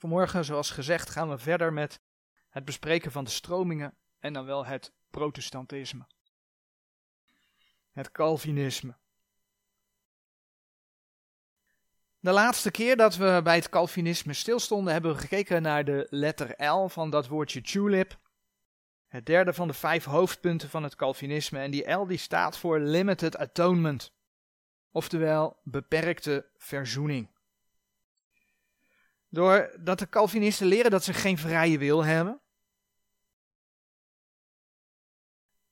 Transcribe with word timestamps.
Vanmorgen, 0.00 0.44
zoals 0.44 0.70
gezegd, 0.70 1.10
gaan 1.10 1.28
we 1.28 1.38
verder 1.38 1.72
met 1.72 2.00
het 2.48 2.64
bespreken 2.64 3.12
van 3.12 3.24
de 3.24 3.30
stromingen 3.30 3.94
en 4.18 4.32
dan 4.32 4.44
wel 4.44 4.66
het 4.66 4.92
protestantisme. 5.10 6.06
Het 7.92 8.10
Calvinisme. 8.10 8.96
De 12.20 12.30
laatste 12.30 12.70
keer 12.70 12.96
dat 12.96 13.16
we 13.16 13.40
bij 13.44 13.56
het 13.56 13.68
Calvinisme 13.68 14.32
stilstonden, 14.32 14.92
hebben 14.92 15.12
we 15.14 15.20
gekeken 15.20 15.62
naar 15.62 15.84
de 15.84 16.06
letter 16.10 16.64
L 16.66 16.88
van 16.88 17.10
dat 17.10 17.26
woordje 17.26 17.60
tulip. 17.60 18.18
Het 19.06 19.26
derde 19.26 19.52
van 19.52 19.68
de 19.68 19.74
vijf 19.74 20.04
hoofdpunten 20.04 20.68
van 20.68 20.82
het 20.82 20.96
Calvinisme. 20.96 21.58
En 21.58 21.70
die 21.70 21.90
L 21.90 22.06
die 22.06 22.18
staat 22.18 22.58
voor 22.58 22.78
Limited 22.78 23.36
Atonement. 23.36 24.12
Oftewel 24.90 25.60
beperkte 25.62 26.50
verzoening. 26.56 27.38
Doordat 29.30 29.98
de 29.98 30.08
Calvinisten 30.08 30.66
leren 30.66 30.90
dat 30.90 31.04
ze 31.04 31.12
geen 31.12 31.38
vrije 31.38 31.78
wil 31.78 32.04
hebben. 32.04 32.40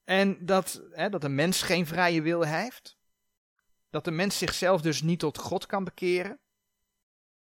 En 0.04 0.46
dat, 0.46 0.82
hè, 0.90 1.08
dat 1.08 1.20
de 1.20 1.28
mens 1.28 1.62
geen 1.62 1.86
vrije 1.86 2.22
wil 2.22 2.42
heeft. 2.42 2.98
Dat 3.90 4.04
de 4.04 4.10
mens 4.10 4.38
zichzelf 4.38 4.80
dus 4.80 5.02
niet 5.02 5.18
tot 5.18 5.38
God 5.38 5.66
kan 5.66 5.84
bekeren. 5.84 6.40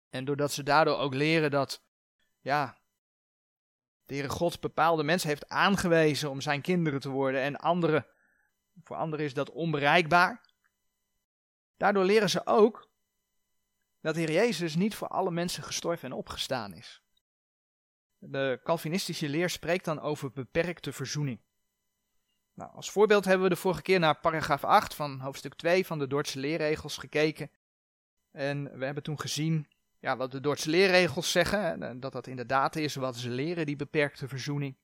En 0.09 0.25
doordat 0.25 0.53
ze 0.53 0.63
daardoor 0.63 0.99
ook 0.99 1.15
leren 1.15 1.51
dat, 1.51 1.83
ja, 2.41 2.79
de 4.05 4.15
Heere 4.15 4.29
God 4.29 4.61
bepaalde 4.61 5.03
mensen 5.03 5.29
heeft 5.29 5.49
aangewezen 5.49 6.31
om 6.31 6.41
zijn 6.41 6.61
kinderen 6.61 7.01
te 7.01 7.09
worden 7.09 7.41
en 7.41 7.57
anderen, 7.57 8.07
voor 8.83 8.97
anderen 8.97 9.25
is 9.25 9.35
dat 9.35 9.51
onbereikbaar. 9.51 10.55
Daardoor 11.77 12.05
leren 12.05 12.31
ze 12.31 12.47
ook 12.47 12.88
dat 14.01 14.15
de 14.15 14.21
Heer 14.21 14.33
Jezus 14.33 14.75
niet 14.75 14.95
voor 14.95 15.09
alle 15.09 15.31
mensen 15.31 15.63
gestorven 15.63 16.11
en 16.11 16.17
opgestaan 16.17 16.75
is. 16.75 17.03
De 18.19 18.61
Calvinistische 18.63 19.29
leer 19.29 19.51
spreekt 19.51 19.85
dan 19.85 20.01
over 20.01 20.33
beperkte 20.33 20.93
verzoening. 20.93 21.41
Nou, 22.55 22.73
als 22.73 22.91
voorbeeld 22.91 23.25
hebben 23.25 23.43
we 23.43 23.55
de 23.55 23.61
vorige 23.61 23.83
keer 23.83 23.99
naar 23.99 24.21
paragraaf 24.21 24.65
8 24.65 24.95
van 24.95 25.21
hoofdstuk 25.21 25.55
2 25.55 25.87
van 25.87 25.99
de 25.99 26.07
Dordtse 26.07 26.39
leerregels 26.39 26.97
gekeken. 26.97 27.51
En 28.31 28.79
we 28.79 28.85
hebben 28.85 29.03
toen 29.03 29.21
gezien 29.21 29.67
ja, 30.01 30.17
wat 30.17 30.31
de 30.31 30.41
Dordtse 30.41 30.71
leerregels 30.71 31.31
zeggen, 31.31 31.83
en 31.83 32.01
dat 32.01 32.13
dat 32.13 32.27
inderdaad 32.27 32.77
is 32.77 32.95
wat 32.95 33.17
ze 33.17 33.31
leren, 33.31 33.67
die 33.67 33.77
beperkte 33.77 34.29
verzoening. 34.29 34.77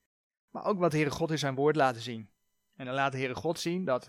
Maar 0.50 0.64
ook 0.64 0.78
wat 0.78 0.90
de 0.90 0.96
Heere 0.96 1.12
God 1.12 1.30
in 1.30 1.38
zijn 1.38 1.54
woord 1.54 1.76
laten 1.76 2.02
zien. 2.02 2.30
En 2.76 2.84
dan 2.84 2.94
laat 2.94 3.12
de 3.12 3.18
Heere 3.18 3.34
God 3.34 3.58
zien 3.58 3.84
dat 3.84 4.04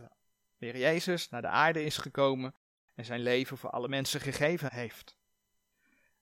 de 0.57 0.65
Heer 0.65 0.77
Jezus 0.77 1.29
naar 1.29 1.41
de 1.41 1.47
aarde 1.47 1.83
is 1.83 1.97
gekomen 1.97 2.55
en 2.95 3.05
zijn 3.05 3.19
leven 3.19 3.57
voor 3.57 3.69
alle 3.69 3.87
mensen 3.87 4.21
gegeven 4.21 4.73
heeft. 4.73 5.17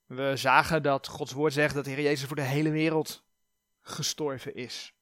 We 0.06 0.36
zagen 0.36 0.84
dat 0.84 1.08
Gods 1.08 1.32
woord 1.32 1.54
zegt 1.54 1.74
dat 1.74 1.84
de 1.86 1.90
Heer 1.92 2.02
Jezus 2.02 2.28
voor 2.28 2.36
de 2.36 2.42
hele 2.42 2.70
wereld 2.70 3.24
gestorven 3.82 4.56
is. 4.56 4.94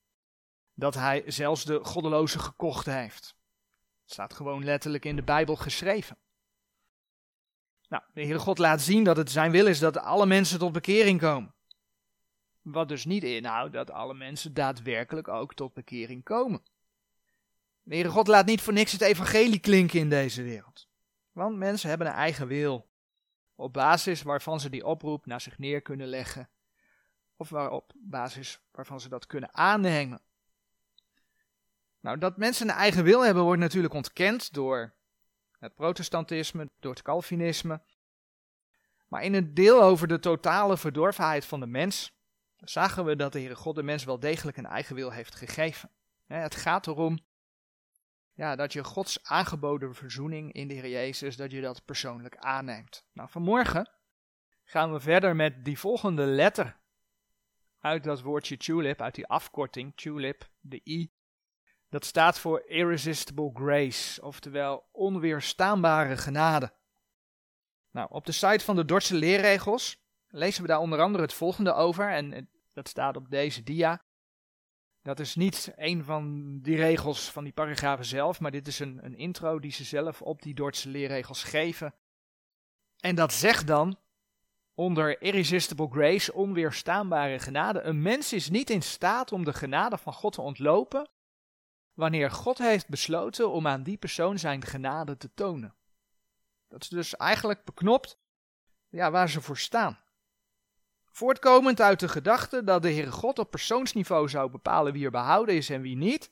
Dat 0.73 0.95
hij 0.95 1.23
zelfs 1.25 1.65
de 1.65 1.83
goddeloze 1.83 2.39
gekocht 2.39 2.85
heeft. 2.85 3.35
Het 4.01 4.11
staat 4.11 4.33
gewoon 4.33 4.63
letterlijk 4.63 5.05
in 5.05 5.15
de 5.15 5.23
Bijbel 5.23 5.55
geschreven. 5.55 6.17
Nou, 7.87 8.03
de 8.13 8.21
Heere 8.21 8.39
God 8.39 8.57
laat 8.57 8.81
zien 8.81 9.03
dat 9.03 9.17
het 9.17 9.31
zijn 9.31 9.51
wil 9.51 9.67
is 9.67 9.79
dat 9.79 9.97
alle 9.97 10.25
mensen 10.25 10.59
tot 10.59 10.71
bekering 10.71 11.19
komen. 11.19 11.53
Wat 12.61 12.87
dus 12.87 13.05
niet 13.05 13.23
inhoudt 13.23 13.73
dat 13.73 13.91
alle 13.91 14.13
mensen 14.13 14.53
daadwerkelijk 14.53 15.27
ook 15.27 15.53
tot 15.53 15.73
bekering 15.73 16.23
komen. 16.23 16.61
De 17.83 17.93
Heere 17.93 18.09
God 18.09 18.27
laat 18.27 18.45
niet 18.45 18.61
voor 18.61 18.73
niks 18.73 18.91
het 18.91 19.01
evangelie 19.01 19.59
klinken 19.59 19.99
in 19.99 20.09
deze 20.09 20.43
wereld. 20.43 20.89
Want 21.31 21.57
mensen 21.57 21.89
hebben 21.89 22.07
een 22.07 22.13
eigen 22.13 22.47
wil. 22.47 22.89
Op 23.55 23.73
basis 23.73 24.21
waarvan 24.21 24.59
ze 24.59 24.69
die 24.69 24.85
oproep 24.85 25.25
naar 25.25 25.41
zich 25.41 25.57
neer 25.57 25.81
kunnen 25.81 26.07
leggen. 26.07 26.49
Of 27.35 27.49
waarop 27.49 27.93
basis 27.95 28.61
waarvan 28.71 28.99
ze 28.99 29.09
dat 29.09 29.25
kunnen 29.25 29.53
aannemen. 29.53 30.21
Nou, 31.99 32.17
dat 32.17 32.37
mensen 32.37 32.69
een 32.69 32.75
eigen 32.75 33.03
wil 33.03 33.25
hebben 33.25 33.43
wordt 33.43 33.61
natuurlijk 33.61 33.93
ontkend 33.93 34.53
door 34.53 34.93
het 35.59 35.75
protestantisme, 35.75 36.69
door 36.79 36.91
het 36.91 37.01
Calvinisme. 37.01 37.81
Maar 39.07 39.23
in 39.23 39.33
het 39.33 39.55
deel 39.55 39.81
over 39.83 40.07
de 40.07 40.19
totale 40.19 40.77
verdorvenheid 40.77 41.45
van 41.45 41.59
de 41.59 41.67
mens, 41.67 42.19
zagen 42.57 43.05
we 43.05 43.15
dat 43.15 43.31
de 43.31 43.39
Heere 43.39 43.55
God 43.55 43.75
de 43.75 43.83
mens 43.83 44.03
wel 44.03 44.19
degelijk 44.19 44.57
een 44.57 44.65
eigen 44.65 44.95
wil 44.95 45.11
heeft 45.11 45.35
gegeven. 45.35 45.91
Het 46.25 46.55
gaat 46.55 46.87
erom 46.87 47.19
ja, 48.41 48.55
dat 48.55 48.73
je 48.73 48.83
Gods 48.83 49.23
aangeboden 49.23 49.95
verzoening 49.95 50.53
in 50.53 50.67
de 50.67 50.73
Heer 50.73 50.89
Jezus, 50.89 51.35
dat 51.35 51.51
je 51.51 51.61
dat 51.61 51.85
persoonlijk 51.85 52.37
aanneemt. 52.37 53.05
Nou, 53.13 53.29
vanmorgen 53.29 53.89
gaan 54.63 54.93
we 54.93 54.99
verder 54.99 55.35
met 55.35 55.65
die 55.65 55.79
volgende 55.79 56.25
letter 56.25 56.79
uit 57.79 58.03
dat 58.03 58.21
woordje 58.21 58.57
tulip, 58.57 59.01
uit 59.01 59.15
die 59.15 59.27
afkorting 59.27 59.95
tulip, 59.95 60.49
de 60.59 60.81
I. 60.83 61.11
Dat 61.89 62.05
staat 62.05 62.39
voor 62.39 62.63
irresistible 62.67 63.51
grace, 63.53 64.21
oftewel 64.21 64.89
onweerstaanbare 64.91 66.17
genade. 66.17 66.73
Nou, 67.91 68.07
op 68.11 68.25
de 68.25 68.31
site 68.31 68.65
van 68.65 68.75
de 68.75 68.85
Dordtse 68.85 69.15
leerregels 69.15 70.03
lezen 70.27 70.61
we 70.61 70.67
daar 70.67 70.79
onder 70.79 71.01
andere 71.01 71.23
het 71.23 71.33
volgende 71.33 71.73
over, 71.73 72.11
en 72.11 72.49
dat 72.73 72.87
staat 72.87 73.15
op 73.15 73.29
deze 73.29 73.63
dia. 73.63 74.03
Dat 75.01 75.19
is 75.19 75.35
niet 75.35 75.73
een 75.75 76.03
van 76.03 76.57
die 76.61 76.75
regels 76.75 77.31
van 77.31 77.43
die 77.43 77.53
paragrafen 77.53 78.05
zelf, 78.05 78.39
maar 78.39 78.51
dit 78.51 78.67
is 78.67 78.79
een, 78.79 79.05
een 79.05 79.15
intro 79.15 79.59
die 79.59 79.71
ze 79.71 79.83
zelf 79.83 80.21
op 80.21 80.41
die 80.41 80.53
Dordtse 80.53 80.89
leerregels 80.89 81.43
geven. 81.43 81.93
En 82.99 83.15
dat 83.15 83.33
zegt 83.33 83.67
dan, 83.67 83.97
onder 84.73 85.21
irresistible 85.21 85.89
grace, 85.89 86.33
onweerstaanbare 86.33 87.39
genade, 87.39 87.81
een 87.81 88.01
mens 88.01 88.33
is 88.33 88.49
niet 88.49 88.69
in 88.69 88.81
staat 88.81 89.31
om 89.31 89.45
de 89.45 89.53
genade 89.53 89.97
van 89.97 90.13
God 90.13 90.33
te 90.33 90.41
ontlopen, 90.41 91.09
wanneer 91.93 92.31
God 92.31 92.57
heeft 92.57 92.89
besloten 92.89 93.51
om 93.51 93.67
aan 93.67 93.83
die 93.83 93.97
persoon 93.97 94.39
zijn 94.39 94.65
genade 94.65 95.17
te 95.17 95.33
tonen. 95.33 95.75
Dat 96.67 96.81
is 96.81 96.89
dus 96.89 97.15
eigenlijk 97.15 97.63
beknopt 97.63 98.17
ja, 98.89 99.11
waar 99.11 99.29
ze 99.29 99.41
voor 99.41 99.57
staan. 99.57 99.99
Voortkomend 101.11 101.81
uit 101.81 101.99
de 101.99 102.07
gedachte 102.07 102.63
dat 102.63 102.81
de 102.81 102.91
Heere 102.91 103.11
God 103.11 103.39
op 103.39 103.51
persoonsniveau 103.51 104.29
zou 104.29 104.51
bepalen 104.51 104.93
wie 104.93 105.05
er 105.05 105.11
behouden 105.11 105.55
is 105.55 105.69
en 105.69 105.81
wie 105.81 105.95
niet, 105.95 106.31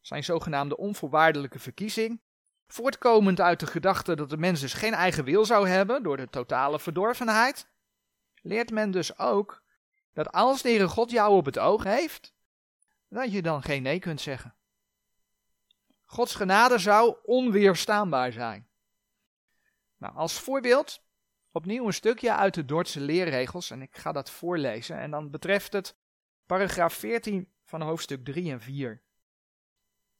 zijn 0.00 0.24
zogenaamde 0.24 0.76
onvoorwaardelijke 0.76 1.58
verkiezing, 1.58 2.20
voortkomend 2.66 3.40
uit 3.40 3.60
de 3.60 3.66
gedachte 3.66 4.16
dat 4.16 4.30
de 4.30 4.36
mens 4.36 4.60
dus 4.60 4.72
geen 4.72 4.94
eigen 4.94 5.24
wil 5.24 5.44
zou 5.44 5.68
hebben 5.68 6.02
door 6.02 6.16
de 6.16 6.30
totale 6.30 6.80
verdorvenheid, 6.80 7.68
leert 8.42 8.70
men 8.70 8.90
dus 8.90 9.18
ook 9.18 9.62
dat 10.12 10.32
als 10.32 10.62
de 10.62 10.68
Heere 10.68 10.88
God 10.88 11.10
jou 11.10 11.36
op 11.36 11.44
het 11.44 11.58
oog 11.58 11.84
heeft, 11.84 12.34
dat 13.08 13.32
je 13.32 13.42
dan 13.42 13.62
geen 13.62 13.82
nee 13.82 13.98
kunt 13.98 14.20
zeggen. 14.20 14.54
Gods 16.04 16.34
genade 16.34 16.78
zou 16.78 17.16
onweerstaanbaar 17.22 18.32
zijn. 18.32 18.68
Nou, 19.96 20.14
als 20.14 20.40
voorbeeld 20.40 21.05
opnieuw 21.56 21.86
een 21.86 21.92
stukje 21.92 22.34
uit 22.34 22.54
de 22.54 22.64
Dordtse 22.64 23.00
leerregels 23.00 23.70
en 23.70 23.82
ik 23.82 23.96
ga 23.96 24.12
dat 24.12 24.30
voorlezen 24.30 24.98
en 24.98 25.10
dan 25.10 25.30
betreft 25.30 25.72
het 25.72 25.96
paragraaf 26.46 26.94
14 26.94 27.48
van 27.64 27.82
hoofdstuk 27.82 28.24
3 28.24 28.50
en 28.50 28.60
4. 28.60 29.02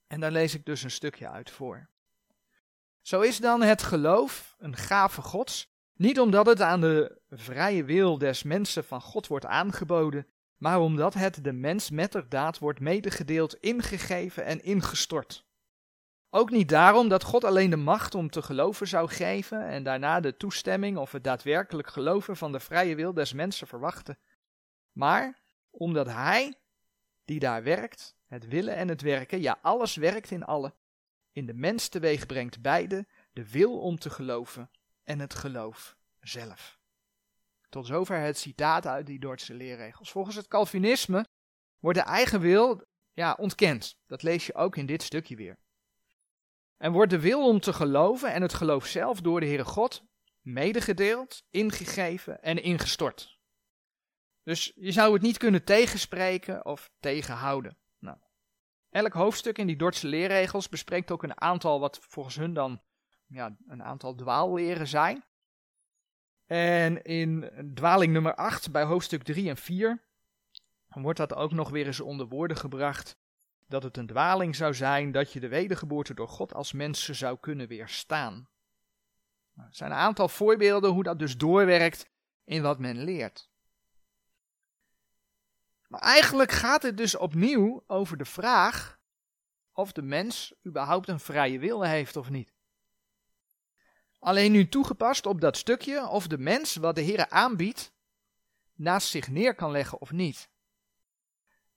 En 0.06 0.20
daar 0.20 0.30
lees 0.30 0.54
ik 0.54 0.64
dus 0.64 0.82
een 0.82 0.91
stukje 0.91 1.28
uit 1.28 1.50
voor. 1.50 1.88
Zo 3.00 3.20
is 3.20 3.38
dan 3.38 3.62
het 3.62 3.82
geloof 3.82 4.56
een 4.58 4.76
gave 4.76 5.22
Gods, 5.22 5.75
niet 5.94 6.20
omdat 6.20 6.46
het 6.46 6.60
aan 6.60 6.80
de 6.80 7.20
vrije 7.30 7.84
wil 7.84 8.19
des 8.19 8.42
mensen 8.42 8.84
van 8.84 9.00
God 9.00 9.26
wordt 9.26 9.46
aangeboden, 9.46 10.26
maar 10.56 10.80
omdat 10.80 11.14
het 11.14 11.44
de 11.44 11.52
mens 11.52 11.91
metterdaad 11.91 12.58
wordt 12.58 12.80
medegedeeld, 12.80 13.54
ingegeven 13.54 14.44
en 14.44 14.62
ingestort. 14.62 15.45
Ook 16.36 16.50
niet 16.50 16.69
daarom 16.69 17.08
dat 17.08 17.22
God 17.22 17.44
alleen 17.44 17.70
de 17.70 17.76
macht 17.76 18.14
om 18.14 18.30
te 18.30 18.42
geloven 18.42 18.88
zou 18.88 19.08
geven 19.08 19.66
en 19.66 19.82
daarna 19.82 20.20
de 20.20 20.36
toestemming 20.36 20.97
of 20.97 21.12
het 21.12 21.24
daadwerkelijk 21.24 21.88
geloven 21.88 22.37
van 22.37 22.52
de 22.52 22.61
vrije 22.61 22.94
wil 22.94 23.14
des 23.14 23.32
mensen 23.32 23.66
verwachten, 23.66 24.19
maar 24.93 25.43
omdat 25.70 26.06
Hij, 26.06 26.55
die 27.25 27.38
daar 27.38 27.62
werkt, 27.62 28.16
het 28.26 28.46
willen 28.46 28.75
en 28.75 28.88
het 28.88 29.00
werken, 29.00 29.40
ja 29.40 29.58
alles 29.62 29.96
werkt 29.96 30.31
in 30.31 30.44
alle, 30.44 30.75
in 31.32 31.46
de 31.46 31.55
mens 31.55 31.88
teweeg 31.88 32.26
brengt 32.26 32.62
beide 32.62 33.06
de 33.32 33.50
wil 33.50 33.81
om 33.81 33.99
te 33.99 34.11
geloven 34.11 34.70
en 35.05 35.19
het 35.19 35.34
geloof 35.34 35.96
zelf. 36.20 36.78
Tot 37.69 37.87
zover 37.87 38.20
het 38.20 38.38
citaat 38.38 38.87
uit 38.87 39.06
die 39.06 39.19
Dordtse 39.19 39.55
leerregels. 39.55 40.11
Volgens 40.11 40.37
het 40.37 40.49
Calvinisme 40.49 41.26
wordt 41.78 41.99
de 41.99 42.05
eigen 42.05 42.40
wil 42.40 42.82
ja, 43.12 43.37
ontkend. 43.38 43.99
Dat 44.06 44.22
lees 44.22 44.46
je 44.46 44.55
ook 44.55 44.76
in 44.76 44.87
dit 44.87 45.02
stukje 45.02 45.37
weer. 45.37 45.58
En 46.76 46.93
wordt 46.93 47.11
de 47.11 47.20
wil 47.20 47.49
om 47.49 47.61
te 47.61 47.73
geloven 47.73 48.32
en 48.32 48.43
het 48.43 48.55
geloof 48.55 48.87
zelf 48.87 49.20
door 49.20 49.40
de 49.40 49.46
Heere 49.46 49.64
God 49.64 50.05
medegedeeld, 50.40 51.43
ingegeven 51.50 52.43
en 52.43 52.62
ingestort. 52.62 53.38
Dus 54.43 54.73
je 54.75 54.93
zou 54.93 55.12
het 55.12 55.23
niet 55.23 55.38
kunnen 55.38 55.64
tegenspreken 55.64 56.64
of 56.64 56.90
tegenhouden. 57.00 57.76
Nou, 57.99 58.17
elk 58.90 59.12
hoofdstuk 59.12 59.58
in 59.58 59.67
die 59.67 59.76
Dordtse 59.76 60.06
leerregels 60.06 60.69
bespreekt 60.69 61.11
ook 61.11 61.23
een 61.23 61.40
aantal 61.40 61.81
wat 61.81 61.99
volgens 62.00 62.37
hun 62.37 62.55
dan 62.55 62.82
ja, 63.26 63.56
een 63.67 63.82
aantal 63.82 64.14
dwaalleren 64.14 64.87
zijn. 64.87 65.25
En 66.46 67.02
in 67.02 67.50
dwaling 67.75 68.12
nummer 68.12 68.34
8 68.34 68.70
bij 68.70 68.84
hoofdstuk 68.84 69.23
3 69.23 69.49
en 69.49 69.56
4 69.56 70.05
wordt 70.88 71.19
dat 71.19 71.34
ook 71.34 71.52
nog 71.52 71.70
weer 71.70 71.87
eens 71.87 72.00
onder 72.00 72.26
woorden 72.26 72.56
gebracht. 72.56 73.19
Dat 73.66 73.82
het 73.82 73.96
een 73.96 74.06
dwaling 74.06 74.56
zou 74.56 74.74
zijn 74.74 75.12
dat 75.12 75.32
je 75.32 75.40
de 75.40 75.48
wedergeboorte 75.48 76.14
door 76.14 76.28
God 76.28 76.54
als 76.54 76.72
mensen 76.72 77.14
zou 77.14 77.38
kunnen 77.40 77.68
weerstaan. 77.68 78.48
Nou, 79.52 79.68
er 79.68 79.74
zijn 79.74 79.90
een 79.90 79.96
aantal 79.96 80.28
voorbeelden 80.28 80.90
hoe 80.90 81.02
dat 81.02 81.18
dus 81.18 81.36
doorwerkt 81.36 82.10
in 82.44 82.62
wat 82.62 82.78
men 82.78 83.04
leert. 83.04 83.50
Maar 85.88 86.00
eigenlijk 86.00 86.50
gaat 86.50 86.82
het 86.82 86.96
dus 86.96 87.16
opnieuw 87.16 87.84
over 87.86 88.16
de 88.16 88.24
vraag 88.24 88.98
of 89.72 89.92
de 89.92 90.02
mens 90.02 90.54
überhaupt 90.66 91.08
een 91.08 91.20
vrije 91.20 91.58
wil 91.58 91.82
heeft 91.82 92.16
of 92.16 92.30
niet. 92.30 92.54
Alleen 94.18 94.52
nu 94.52 94.68
toegepast 94.68 95.26
op 95.26 95.40
dat 95.40 95.56
stukje 95.56 96.08
of 96.08 96.26
de 96.26 96.38
mens 96.38 96.76
wat 96.76 96.94
de 96.94 97.00
Heer 97.00 97.28
aanbiedt 97.28 97.92
naast 98.74 99.08
zich 99.08 99.28
neer 99.28 99.54
kan 99.54 99.70
leggen 99.70 100.00
of 100.00 100.12
niet. 100.12 100.50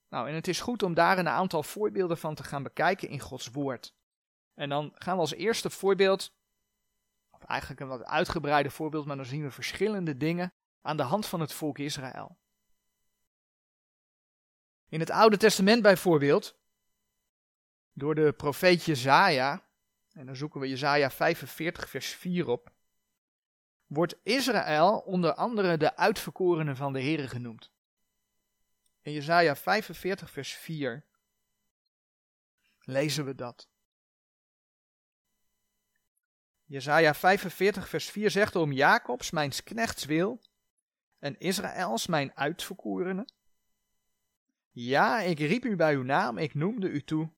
Nou, 0.10 0.28
en 0.28 0.34
het 0.34 0.48
is 0.48 0.62
goed 0.62 0.84
om 0.84 0.94
daar 0.94 1.18
een 1.18 1.28
aantal 1.28 1.64
voorbeelden 1.64 2.18
van 2.18 2.36
te 2.36 2.44
gaan 2.44 2.64
bekijken 2.64 3.10
in 3.10 3.20
Gods 3.20 3.48
woord. 3.48 3.94
En 4.54 4.70
dan 4.70 4.92
gaan 4.96 5.16
we 5.16 5.22
als 5.22 5.34
eerste 5.34 5.70
voorbeeld, 5.70 6.34
of 7.30 7.44
eigenlijk 7.44 7.82
een 7.82 7.88
wat 7.88 8.04
uitgebreide 8.04 8.70
voorbeeld, 8.70 9.06
maar 9.06 9.16
dan 9.16 9.26
zien 9.26 9.44
we 9.44 9.52
verschillende 9.52 10.18
dingen 10.18 10.54
aan 10.82 10.98
de 10.98 11.04
hand 11.04 11.26
van 11.26 11.40
het 11.40 11.54
volk 11.54 11.78
Israël. 11.78 12.38
In 14.90 15.00
het 15.00 15.10
Oude 15.10 15.38
Testament 15.38 15.82
bijvoorbeeld, 15.82 16.58
door 17.94 18.16
de 18.16 18.32
profeet 18.32 18.84
Jezaja, 18.84 19.68
en 20.14 20.26
dan 20.26 20.36
zoeken 20.36 20.60
we 20.60 20.70
Jezaja 20.70 21.10
45 21.10 21.90
vers 21.90 22.08
4 22.08 22.48
op, 22.48 22.72
wordt 23.88 24.16
Israël 24.24 24.98
onder 24.98 25.34
andere 25.34 25.78
de 25.78 25.96
uitverkorenen 25.96 26.76
van 26.76 26.94
de 26.94 27.04
Here 27.04 27.28
genoemd. 27.28 27.72
In 29.10 29.16
Jezaja 29.16 29.56
45 29.56 30.32
vers 30.32 30.54
4 30.54 31.04
lezen 32.80 33.26
we 33.26 33.36
dat. 33.36 33.70
Jezaja 36.66 37.14
45 37.14 37.90
vers 37.90 38.10
4 38.10 38.32
zegt 38.32 38.56
om 38.56 38.72
Jacobs, 38.72 39.32
mijn 39.32 39.52
knechts 39.64 40.06
wil, 40.06 40.42
en 41.20 41.40
Israëls, 41.40 42.08
mijn 42.08 42.36
uitverkorene. 42.36 43.28
Ja, 44.72 45.20
ik 45.20 45.40
riep 45.40 45.66
u 45.66 45.76
bij 45.76 45.94
uw 45.94 46.04
naam, 46.04 46.38
ik 46.38 46.54
noemde 46.54 46.90
u 46.90 47.04
toe, 47.04 47.30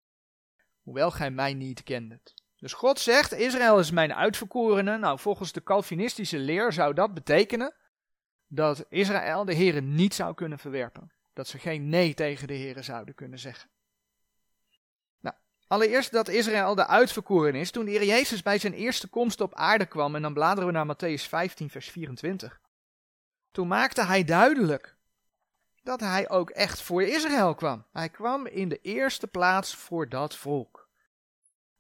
hoewel 0.82 1.12
gij 1.12 1.32
mij 1.32 1.54
niet 1.54 1.84
kendet. 1.84 2.34
Dus 2.56 2.74
God 2.74 3.00
zegt, 3.00 3.34
Israël 3.34 3.80
is 3.80 3.92
mijn 3.92 4.14
uitverkorene. 4.14 4.98
Nou, 4.98 5.20
volgens 5.20 5.52
de 5.52 5.64
Calvinistische 5.64 6.38
leer 6.38 6.74
zou 6.74 6.94
dat 6.94 7.14
betekenen 7.14 7.76
dat 8.48 8.86
Israël 8.90 9.46
de 9.46 9.56
Here 9.56 9.82
niet 9.82 10.14
zou 10.14 10.34
kunnen 10.34 10.60
verwerpen. 10.60 11.12
Dat 11.42 11.50
ze 11.50 11.60
geen 11.60 11.90
nee 11.90 12.14
tegen 12.14 12.48
de 12.48 12.58
Here 12.58 12.82
zouden 12.82 13.16
kunnen 13.16 13.40
zeggen. 13.40 13.70
Nou, 15.20 15.36
allereerst 15.68 16.12
dat 16.12 16.28
Israël 16.28 16.76
de 16.76 16.88
uitverkoren 16.88 17.56
is 17.56 17.72
toen 17.72 17.86
de 17.86 17.92
Heer 17.92 18.04
Jezus 18.04 18.42
bij 18.42 18.58
zijn 18.58 18.74
eerste 18.74 19.08
komst 19.08 19.42
op 19.42 19.56
aarde 19.56 19.86
kwam. 19.86 20.16
En 20.16 20.22
dan 20.22 20.34
bladeren 20.34 20.66
we 20.66 20.72
naar 20.72 20.96
Matthäus 20.96 21.24
15, 21.28 21.70
vers 21.70 21.90
24. 21.90 22.62
Toen 23.52 23.68
maakte 23.68 24.06
hij 24.06 24.24
duidelijk 24.24 24.96
dat 25.84 26.00
hij 26.00 26.30
ook 26.30 26.50
echt 26.50 26.82
voor 26.82 27.04
Israël 27.04 27.56
kwam. 27.56 27.86
Hij 27.92 28.10
kwam 28.10 28.46
in 28.46 28.70
de 28.70 28.80
eerste 28.82 29.28
plaats 29.28 29.76
voor 29.76 30.10
dat 30.10 30.36
volk. 30.36 30.90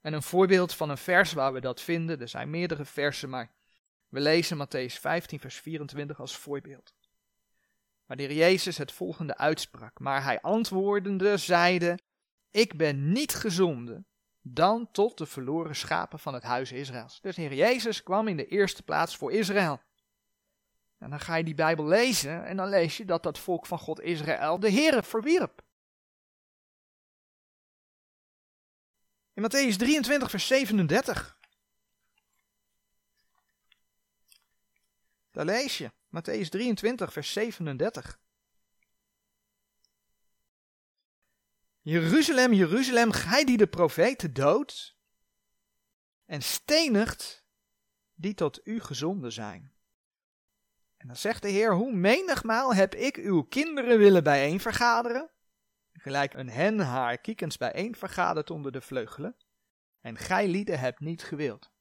En 0.01 0.13
een 0.13 0.23
voorbeeld 0.23 0.73
van 0.73 0.89
een 0.89 0.97
vers 0.97 1.33
waar 1.33 1.53
we 1.53 1.61
dat 1.61 1.81
vinden, 1.81 2.21
er 2.21 2.27
zijn 2.27 2.49
meerdere 2.49 2.85
versen, 2.85 3.29
maar 3.29 3.51
we 4.09 4.19
lezen 4.19 4.67
Matthäus 4.67 4.99
15, 4.99 5.39
vers 5.39 5.59
24 5.59 6.19
als 6.19 6.37
voorbeeld. 6.37 6.93
Heer 8.19 8.33
Jezus 8.33 8.77
het 8.77 8.91
volgende 8.91 9.37
uitsprak, 9.37 9.99
maar 9.99 10.23
hij 10.23 10.41
antwoordende 10.41 11.37
zeide, 11.37 11.99
ik 12.51 12.77
ben 12.77 13.11
niet 13.11 13.33
gezonden 13.33 14.05
dan 14.41 14.91
tot 14.91 15.17
de 15.17 15.25
verloren 15.25 15.75
schapen 15.75 16.19
van 16.19 16.33
het 16.33 16.43
huis 16.43 16.71
Israëls. 16.71 17.21
Dus 17.21 17.35
Heer 17.35 17.53
Jezus 17.53 18.03
kwam 18.03 18.27
in 18.27 18.37
de 18.37 18.47
eerste 18.47 18.83
plaats 18.83 19.17
voor 19.17 19.31
Israël. 19.31 19.81
En 20.97 21.09
dan 21.09 21.19
ga 21.19 21.35
je 21.35 21.43
die 21.43 21.55
Bijbel 21.55 21.85
lezen 21.85 22.45
en 22.45 22.57
dan 22.57 22.69
lees 22.69 22.97
je 22.97 23.05
dat 23.05 23.23
dat 23.23 23.39
volk 23.39 23.65
van 23.65 23.79
God 23.79 24.01
Israël 24.01 24.59
de 24.59 24.71
Heere 24.71 25.03
verwierp. 25.03 25.61
In 29.33 29.43
Matthäus 29.43 29.75
23, 29.75 30.29
vers 30.29 30.47
37. 30.47 31.37
Daar 35.31 35.45
lees 35.45 35.77
je. 35.77 35.91
Matthäus 36.11 36.49
23, 36.49 37.13
vers 37.13 37.33
37. 37.33 38.19
Jeruzalem, 41.81 42.53
Jeruzalem, 42.53 43.11
gij 43.11 43.45
die 43.45 43.57
de 43.57 43.67
profeten 43.67 44.33
doodt 44.33 44.95
en 46.25 46.41
stenigt 46.41 47.45
die 48.13 48.33
tot 48.33 48.59
u 48.63 48.79
gezonden 48.79 49.31
zijn. 49.31 49.73
En 50.97 51.07
dan 51.07 51.15
zegt 51.15 51.41
de 51.41 51.49
Heer, 51.49 51.73
hoe 51.73 51.93
menigmaal 51.93 52.75
heb 52.75 52.95
ik 52.95 53.15
uw 53.15 53.41
kinderen 53.41 53.97
willen 53.97 54.23
bijeen 54.23 54.59
vergaderen, 54.59 55.29
gelijk 55.93 56.33
een 56.33 56.49
hen 56.49 56.79
haar 56.79 57.17
kiekens 57.17 57.57
bijeen 57.57 57.95
vergadert 57.95 58.49
onder 58.49 58.71
de 58.71 58.81
vleugelen, 58.81 59.35
en 60.01 60.17
gij 60.17 60.47
lieden 60.47 60.79
hebt 60.79 60.99
niet 60.99 61.23
gewild. 61.23 61.71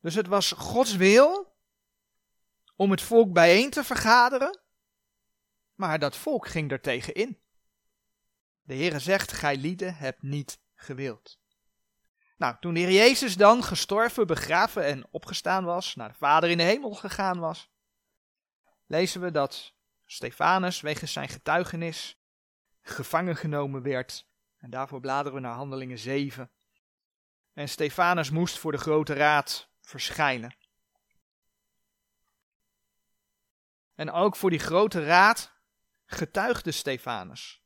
Dus 0.00 0.14
het 0.14 0.26
was 0.26 0.52
Gods 0.52 0.96
wil 0.96 1.56
om 2.78 2.90
het 2.90 3.02
volk 3.02 3.32
bijeen 3.32 3.70
te 3.70 3.84
vergaderen, 3.84 4.60
maar 5.74 5.98
dat 5.98 6.16
volk 6.16 6.48
ging 6.48 6.70
er 6.70 6.80
tegen 6.80 7.14
in. 7.14 7.38
De 8.62 8.74
Heere 8.74 8.98
zegt, 8.98 9.32
gij 9.32 9.56
lieden 9.56 9.94
hebt 9.94 10.22
niet 10.22 10.60
gewild. 10.74 11.38
Nou, 12.36 12.56
toen 12.60 12.74
de 12.74 12.80
Heer 12.80 12.92
Jezus 12.92 13.36
dan 13.36 13.64
gestorven, 13.64 14.26
begraven 14.26 14.84
en 14.84 15.06
opgestaan 15.10 15.64
was, 15.64 15.94
naar 15.94 16.08
de 16.08 16.14
Vader 16.14 16.50
in 16.50 16.56
de 16.56 16.62
hemel 16.62 16.94
gegaan 16.94 17.38
was, 17.38 17.70
lezen 18.86 19.20
we 19.20 19.30
dat 19.30 19.74
Stefanus 20.04 20.80
wegens 20.80 21.12
zijn 21.12 21.28
getuigenis 21.28 22.20
gevangen 22.80 23.36
genomen 23.36 23.82
werd. 23.82 24.26
En 24.58 24.70
daarvoor 24.70 25.00
bladeren 25.00 25.34
we 25.34 25.40
naar 25.40 25.54
Handelingen 25.54 25.98
7. 25.98 26.50
En 27.52 27.68
Stefanus 27.68 28.30
moest 28.30 28.58
voor 28.58 28.72
de 28.72 28.78
grote 28.78 29.14
raad 29.14 29.70
verschijnen. 29.80 30.57
En 33.98 34.10
ook 34.10 34.36
voor 34.36 34.50
die 34.50 34.58
grote 34.58 35.04
raad 35.04 35.52
getuigde 36.06 36.72
Stefanus. 36.72 37.62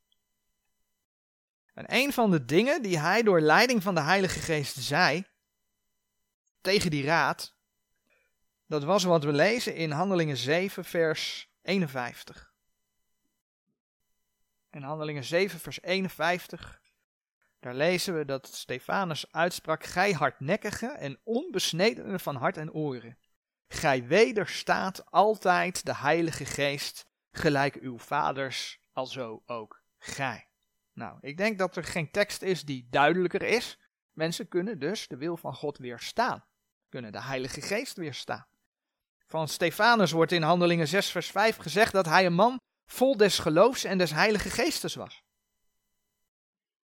En 1.73 1.85
een 1.87 2.13
van 2.13 2.31
de 2.31 2.45
dingen 2.45 2.81
die 2.81 2.99
hij 2.99 3.23
door 3.23 3.41
leiding 3.41 3.83
van 3.83 3.95
de 3.95 4.01
Heilige 4.01 4.39
Geest 4.39 4.75
zei 4.75 5.25
tegen 6.61 6.91
die 6.91 7.05
raad, 7.05 7.55
dat 8.67 8.83
was 8.83 9.03
wat 9.03 9.23
we 9.23 9.31
lezen 9.31 9.75
in 9.75 9.91
Handelingen 9.91 10.37
7, 10.37 10.85
vers 10.85 11.49
51. 11.61 12.53
In 14.71 14.83
Handelingen 14.83 15.23
7, 15.23 15.59
vers 15.59 15.81
51, 15.81 16.81
daar 17.59 17.75
lezen 17.75 18.17
we 18.17 18.25
dat 18.25 18.47
Stefanus 18.47 19.31
uitsprak: 19.31 19.83
Gij 19.83 20.11
hardnekkige 20.11 20.87
en 20.87 21.19
onbesnedene 21.23 22.19
van 22.19 22.35
hart 22.35 22.57
en 22.57 22.71
oren, 22.71 23.17
gij 23.73 24.07
wederstaat 24.07 25.11
altijd 25.11 25.85
de 25.85 25.95
Heilige 25.95 26.45
Geest, 26.45 27.05
gelijk 27.31 27.75
uw 27.75 27.97
vaders, 27.97 28.79
alzo 28.91 29.43
ook 29.45 29.81
gij. 29.97 30.47
Nou, 30.93 31.17
ik 31.21 31.37
denk 31.37 31.57
dat 31.57 31.75
er 31.75 31.83
geen 31.83 32.11
tekst 32.11 32.41
is 32.41 32.63
die 32.63 32.87
duidelijker 32.89 33.41
is. 33.41 33.79
Mensen 34.11 34.47
kunnen 34.47 34.79
dus 34.79 35.07
de 35.07 35.17
wil 35.17 35.37
van 35.37 35.55
God 35.55 35.77
weerstaan. 35.77 36.45
Kunnen 36.89 37.11
de 37.11 37.21
Heilige 37.21 37.61
Geest 37.61 37.97
weerstaan. 37.97 38.45
Van 39.27 39.47
Stefanus 39.47 40.11
wordt 40.11 40.31
in 40.31 40.41
Handelingen 40.41 40.87
6 40.87 41.09
vers 41.09 41.27
5 41.27 41.57
gezegd 41.57 41.91
dat 41.91 42.05
hij 42.05 42.25
een 42.25 42.33
man 42.33 42.59
vol 42.85 43.17
des 43.17 43.39
geloofs 43.39 43.83
en 43.83 43.97
des 43.97 44.11
Heilige 44.11 44.49
Geestes 44.49 44.95
was. 44.95 45.23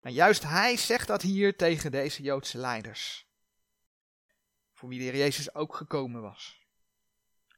En 0.01 0.12
juist 0.12 0.43
hij 0.43 0.77
zegt 0.77 1.07
dat 1.07 1.23
hier 1.23 1.57
tegen 1.57 1.91
deze 1.91 2.23
Joodse 2.23 2.59
leiders. 2.59 3.27
Voor 4.73 4.89
wie 4.89 4.99
de 4.99 5.05
Heer 5.05 5.17
Jezus 5.17 5.55
ook 5.55 5.77
gekomen 5.77 6.23
was. 6.23 6.62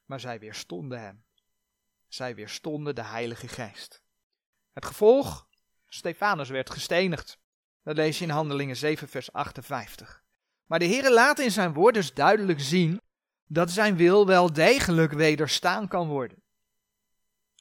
Maar 0.05 0.21
zij 0.21 0.39
weerstonden 0.39 1.01
hem. 1.01 1.25
Zij 2.09 2.35
weerstonden 2.35 2.95
de 2.95 3.05
Heilige 3.05 3.49
Geest. 3.49 4.03
Het 4.73 4.85
gevolg 4.85 5.49
Stefanus 5.95 6.49
werd 6.49 6.71
gestenigd. 6.71 7.39
Dat 7.83 7.97
lees 7.97 8.19
je 8.19 8.25
in 8.25 8.31
Handelingen 8.31 8.77
7, 8.77 9.09
vers 9.09 9.33
58. 9.33 10.23
Maar 10.67 10.79
de 10.79 10.85
Heer 10.85 11.11
laat 11.13 11.39
in 11.39 11.51
zijn 11.51 11.73
woord 11.73 11.95
dus 11.95 12.15
duidelijk 12.15 12.61
zien 12.61 13.01
dat 13.47 13.71
zijn 13.71 13.97
wil 13.97 14.27
wel 14.27 14.53
degelijk 14.53 15.13
wederstaan 15.13 15.89
kan 15.89 16.09
worden. 16.09 16.43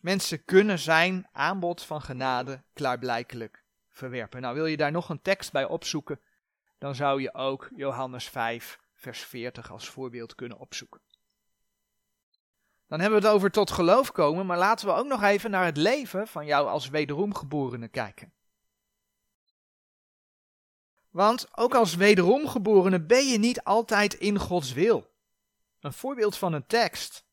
Mensen 0.01 0.45
kunnen 0.45 0.79
zijn 0.79 1.27
aanbod 1.31 1.83
van 1.83 2.01
genade 2.01 2.63
klaarblijkelijk 2.73 3.63
verwerpen. 3.89 4.41
Nou, 4.41 4.55
wil 4.55 4.65
je 4.65 4.77
daar 4.77 4.91
nog 4.91 5.09
een 5.09 5.21
tekst 5.21 5.51
bij 5.51 5.65
opzoeken, 5.65 6.19
dan 6.77 6.95
zou 6.95 7.21
je 7.21 7.33
ook 7.33 7.69
Johannes 7.75 8.29
5, 8.29 8.79
vers 8.93 9.19
40 9.19 9.71
als 9.71 9.89
voorbeeld 9.89 10.35
kunnen 10.35 10.57
opzoeken. 10.57 11.01
Dan 12.87 12.99
hebben 12.99 13.21
we 13.21 13.25
het 13.25 13.35
over 13.35 13.51
tot 13.51 13.71
geloof 13.71 14.11
komen, 14.11 14.45
maar 14.45 14.57
laten 14.57 14.87
we 14.87 14.93
ook 14.93 15.07
nog 15.07 15.23
even 15.23 15.51
naar 15.51 15.65
het 15.65 15.77
leven 15.77 16.27
van 16.27 16.45
jou 16.45 16.67
als 16.67 16.89
wederomgeborene 16.89 17.87
kijken. 17.87 18.33
Want 21.09 21.57
ook 21.57 21.75
als 21.75 21.95
wederomgeborene 21.95 23.01
ben 23.01 23.27
je 23.27 23.37
niet 23.37 23.63
altijd 23.63 24.13
in 24.13 24.39
Gods 24.39 24.73
wil. 24.73 25.11
Een 25.79 25.93
voorbeeld 25.93 26.37
van 26.37 26.53
een 26.53 26.67
tekst 26.67 27.25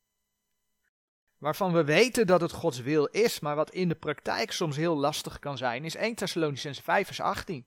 waarvan 1.39 1.73
we 1.73 1.85
weten 1.85 2.27
dat 2.27 2.41
het 2.41 2.53
Gods 2.53 2.81
wil 2.81 3.07
is, 3.07 3.41
maar 3.41 3.57
wat 3.57 3.71
in 3.71 3.89
de 3.89 3.95
praktijk 3.95 4.53
soms 4.53 4.77
heel 4.77 4.97
lastig 4.97 5.39
kan 5.39 5.57
zijn, 5.57 5.85
is 5.85 5.95
1 5.95 6.15
Thessalonicense 6.15 6.83
5 6.83 7.07
vers 7.07 7.21
18. 7.21 7.67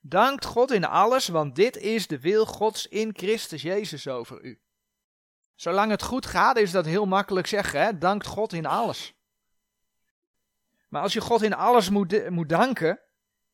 Dankt 0.00 0.44
God 0.44 0.70
in 0.70 0.84
alles, 0.84 1.28
want 1.28 1.56
dit 1.56 1.76
is 1.76 2.06
de 2.06 2.20
wil 2.20 2.46
Gods 2.46 2.86
in 2.86 3.10
Christus 3.12 3.62
Jezus 3.62 4.08
over 4.08 4.44
u. 4.44 4.60
Zolang 5.54 5.90
het 5.90 6.02
goed 6.02 6.26
gaat, 6.26 6.56
is 6.56 6.70
dat 6.70 6.84
heel 6.84 7.06
makkelijk 7.06 7.46
zeggen, 7.46 7.80
hè? 7.80 7.98
dankt 7.98 8.26
God 8.26 8.52
in 8.52 8.66
alles. 8.66 9.14
Maar 10.88 11.02
als 11.02 11.12
je 11.12 11.20
God 11.20 11.42
in 11.42 11.54
alles 11.54 11.90
moet, 11.90 12.30
moet 12.30 12.48
danken, 12.48 13.00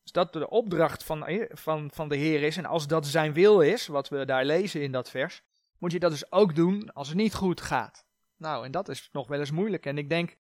als 0.02 0.12
dat 0.12 0.32
de 0.32 0.48
opdracht 0.48 1.04
van, 1.04 1.48
van, 1.48 1.90
van 1.92 2.08
de 2.08 2.16
Heer 2.16 2.42
is, 2.42 2.56
en 2.56 2.66
als 2.66 2.86
dat 2.86 3.06
zijn 3.06 3.32
wil 3.32 3.60
is, 3.60 3.86
wat 3.86 4.08
we 4.08 4.24
daar 4.24 4.44
lezen 4.44 4.82
in 4.82 4.92
dat 4.92 5.10
vers, 5.10 5.42
moet 5.78 5.92
je 5.92 5.98
dat 5.98 6.10
dus 6.10 6.32
ook 6.32 6.54
doen 6.54 6.92
als 6.92 7.08
het 7.08 7.16
niet 7.16 7.34
goed 7.34 7.60
gaat. 7.60 8.06
Nou, 8.36 8.64
en 8.64 8.70
dat 8.70 8.88
is 8.88 9.08
nog 9.12 9.28
wel 9.28 9.38
eens 9.38 9.50
moeilijk. 9.50 9.86
En 9.86 9.98
ik 9.98 10.08
denk 10.08 10.36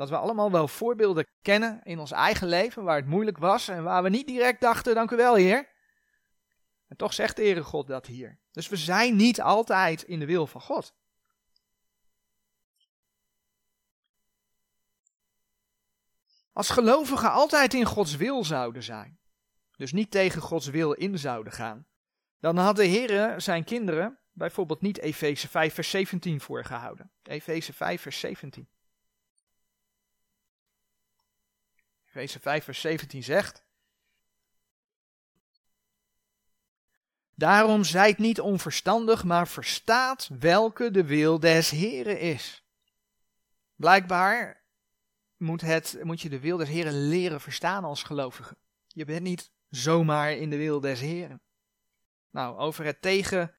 dat 0.00 0.08
we 0.08 0.16
allemaal 0.16 0.50
wel 0.50 0.68
voorbeelden 0.68 1.26
kennen 1.42 1.80
in 1.82 1.98
ons 1.98 2.10
eigen 2.10 2.48
leven 2.48 2.84
waar 2.84 2.96
het 2.96 3.06
moeilijk 3.06 3.38
was 3.38 3.68
en 3.68 3.82
waar 3.82 4.02
we 4.02 4.08
niet 4.08 4.26
direct 4.26 4.60
dachten, 4.60 4.94
dank 4.94 5.10
u 5.10 5.16
wel 5.16 5.34
Heer. 5.34 5.68
En 6.88 6.96
toch 6.96 7.12
zegt 7.12 7.36
de 7.36 7.42
Heere 7.42 7.62
God 7.62 7.86
dat 7.86 8.06
hier. 8.06 8.38
Dus 8.50 8.68
we 8.68 8.76
zijn 8.76 9.16
niet 9.16 9.40
altijd 9.40 10.02
in 10.02 10.18
de 10.18 10.26
wil 10.26 10.46
van 10.46 10.60
God. 10.60 10.94
Als 16.52 16.70
gelovigen 16.70 17.30
altijd 17.30 17.74
in 17.74 17.84
Gods 17.84 18.16
wil 18.16 18.44
zouden 18.44 18.82
zijn, 18.82 19.18
dus 19.76 19.92
niet 19.92 20.10
tegen 20.10 20.42
Gods 20.42 20.66
wil 20.66 20.92
in 20.92 21.18
zouden 21.18 21.52
gaan, 21.52 21.86
dan 22.38 22.56
had 22.56 22.76
de 22.76 22.84
Heer 22.84 23.40
zijn 23.40 23.64
kinderen 23.64 24.18
bijvoorbeeld 24.32 24.80
niet 24.80 24.98
Efeze 24.98 25.48
5 25.48 25.74
vers 25.74 25.90
17 25.90 26.40
voorgehouden. 26.40 27.12
Efeze 27.22 27.72
5 27.72 28.02
vers 28.02 28.20
17. 28.20 28.68
Efeze 32.10 32.40
5 32.40 32.64
vers 32.64 32.80
17 32.80 33.22
zegt, 33.22 33.64
Daarom 37.34 37.84
zijt 37.84 38.18
niet 38.18 38.40
onverstandig, 38.40 39.24
maar 39.24 39.48
verstaat 39.48 40.28
welke 40.38 40.90
de 40.90 41.04
wil 41.04 41.40
des 41.40 41.70
Heren 41.70 42.20
is. 42.20 42.64
Blijkbaar 43.74 44.64
moet, 45.36 45.60
het, 45.60 45.98
moet 46.02 46.20
je 46.20 46.28
de 46.28 46.40
wil 46.40 46.56
des 46.56 46.68
Heren 46.68 47.08
leren 47.08 47.40
verstaan 47.40 47.84
als 47.84 48.02
gelovige. 48.02 48.56
Je 48.86 49.04
bent 49.04 49.22
niet 49.22 49.52
zomaar 49.68 50.32
in 50.32 50.50
de 50.50 50.56
wil 50.56 50.80
des 50.80 51.00
Heren. 51.00 51.42
Nou, 52.30 52.58
over 52.58 52.84
het 52.84 53.02
tegen 53.02 53.54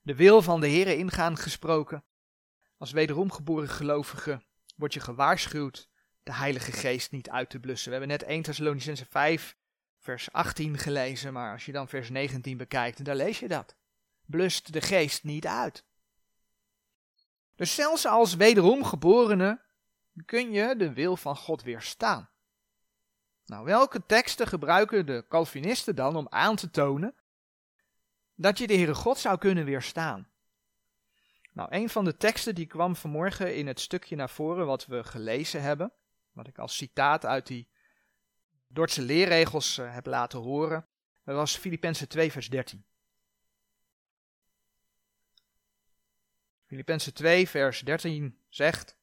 de 0.00 0.14
wil 0.14 0.42
van 0.42 0.60
de 0.60 0.66
Heren 0.66 0.98
ingaan 0.98 1.36
gesproken. 1.36 2.04
Als 2.76 2.92
wederom 2.92 3.32
geboren 3.32 3.68
gelovige 3.68 4.44
word 4.76 4.94
je 4.94 5.00
gewaarschuwd 5.00 5.92
de 6.24 6.34
Heilige 6.34 6.72
Geest 6.72 7.10
niet 7.10 7.30
uit 7.30 7.50
te 7.50 7.58
blussen. 7.58 7.90
We 7.90 7.96
hebben 7.96 8.18
net 8.18 8.28
1 8.28 8.42
Thessalonicense 8.42 9.06
5 9.06 9.56
vers 9.98 10.32
18 10.32 10.78
gelezen, 10.78 11.32
maar 11.32 11.52
als 11.52 11.64
je 11.64 11.72
dan 11.72 11.88
vers 11.88 12.10
19 12.10 12.56
bekijkt, 12.56 13.04
dan 13.04 13.16
lees 13.16 13.38
je 13.38 13.48
dat. 13.48 13.74
Blust 14.26 14.72
de 14.72 14.80
geest 14.80 15.24
niet 15.24 15.46
uit. 15.46 15.84
Dus 17.56 17.74
zelfs 17.74 18.06
als 18.06 18.34
wederom 18.34 18.84
geborene 18.84 19.60
kun 20.24 20.50
je 20.50 20.76
de 20.76 20.92
wil 20.92 21.16
van 21.16 21.36
God 21.36 21.62
weerstaan. 21.62 22.28
Nou, 23.46 23.64
welke 23.64 24.06
teksten 24.06 24.46
gebruiken 24.46 25.06
de 25.06 25.24
Calvinisten 25.28 25.96
dan 25.96 26.16
om 26.16 26.26
aan 26.28 26.56
te 26.56 26.70
tonen 26.70 27.14
dat 28.34 28.58
je 28.58 28.66
de 28.66 28.74
Heere 28.74 28.94
God 28.94 29.18
zou 29.18 29.38
kunnen 29.38 29.64
weerstaan? 29.64 30.28
Nou, 31.52 31.68
een 31.72 31.88
van 31.88 32.04
de 32.04 32.16
teksten 32.16 32.54
die 32.54 32.66
kwam 32.66 32.96
vanmorgen 32.96 33.56
in 33.56 33.66
het 33.66 33.80
stukje 33.80 34.16
naar 34.16 34.30
voren 34.30 34.66
wat 34.66 34.86
we 34.86 35.04
gelezen 35.04 35.62
hebben, 35.62 35.92
wat 36.34 36.46
ik 36.46 36.58
als 36.58 36.76
citaat 36.76 37.26
uit 37.26 37.46
die 37.46 37.68
Dordtse 38.66 39.02
leerregels 39.02 39.78
uh, 39.78 39.94
heb 39.94 40.06
laten 40.06 40.38
horen, 40.38 40.86
dat 41.24 41.34
was 41.34 41.56
Filippenzen 41.56 42.08
2 42.08 42.32
vers 42.32 42.48
13. 42.48 42.84
Filippenzen 46.66 47.14
2 47.14 47.48
vers 47.48 47.80
13 47.80 48.38
zegt, 48.48 48.96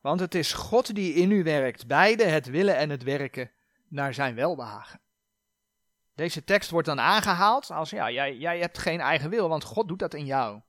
want 0.00 0.20
het 0.20 0.34
is 0.34 0.52
God 0.52 0.94
die 0.94 1.14
in 1.14 1.30
u 1.30 1.42
werkt, 1.42 1.86
beide 1.86 2.24
het 2.24 2.46
willen 2.46 2.76
en 2.76 2.90
het 2.90 3.02
werken 3.02 3.50
naar 3.88 4.14
zijn 4.14 4.34
welbehagen. 4.34 5.00
Deze 6.14 6.44
tekst 6.44 6.70
wordt 6.70 6.86
dan 6.86 7.00
aangehaald 7.00 7.70
als, 7.70 7.90
ja, 7.90 8.10
jij, 8.10 8.36
jij 8.36 8.58
hebt 8.58 8.78
geen 8.78 9.00
eigen 9.00 9.30
wil, 9.30 9.48
want 9.48 9.64
God 9.64 9.88
doet 9.88 9.98
dat 9.98 10.14
in 10.14 10.24
jou. 10.24 10.60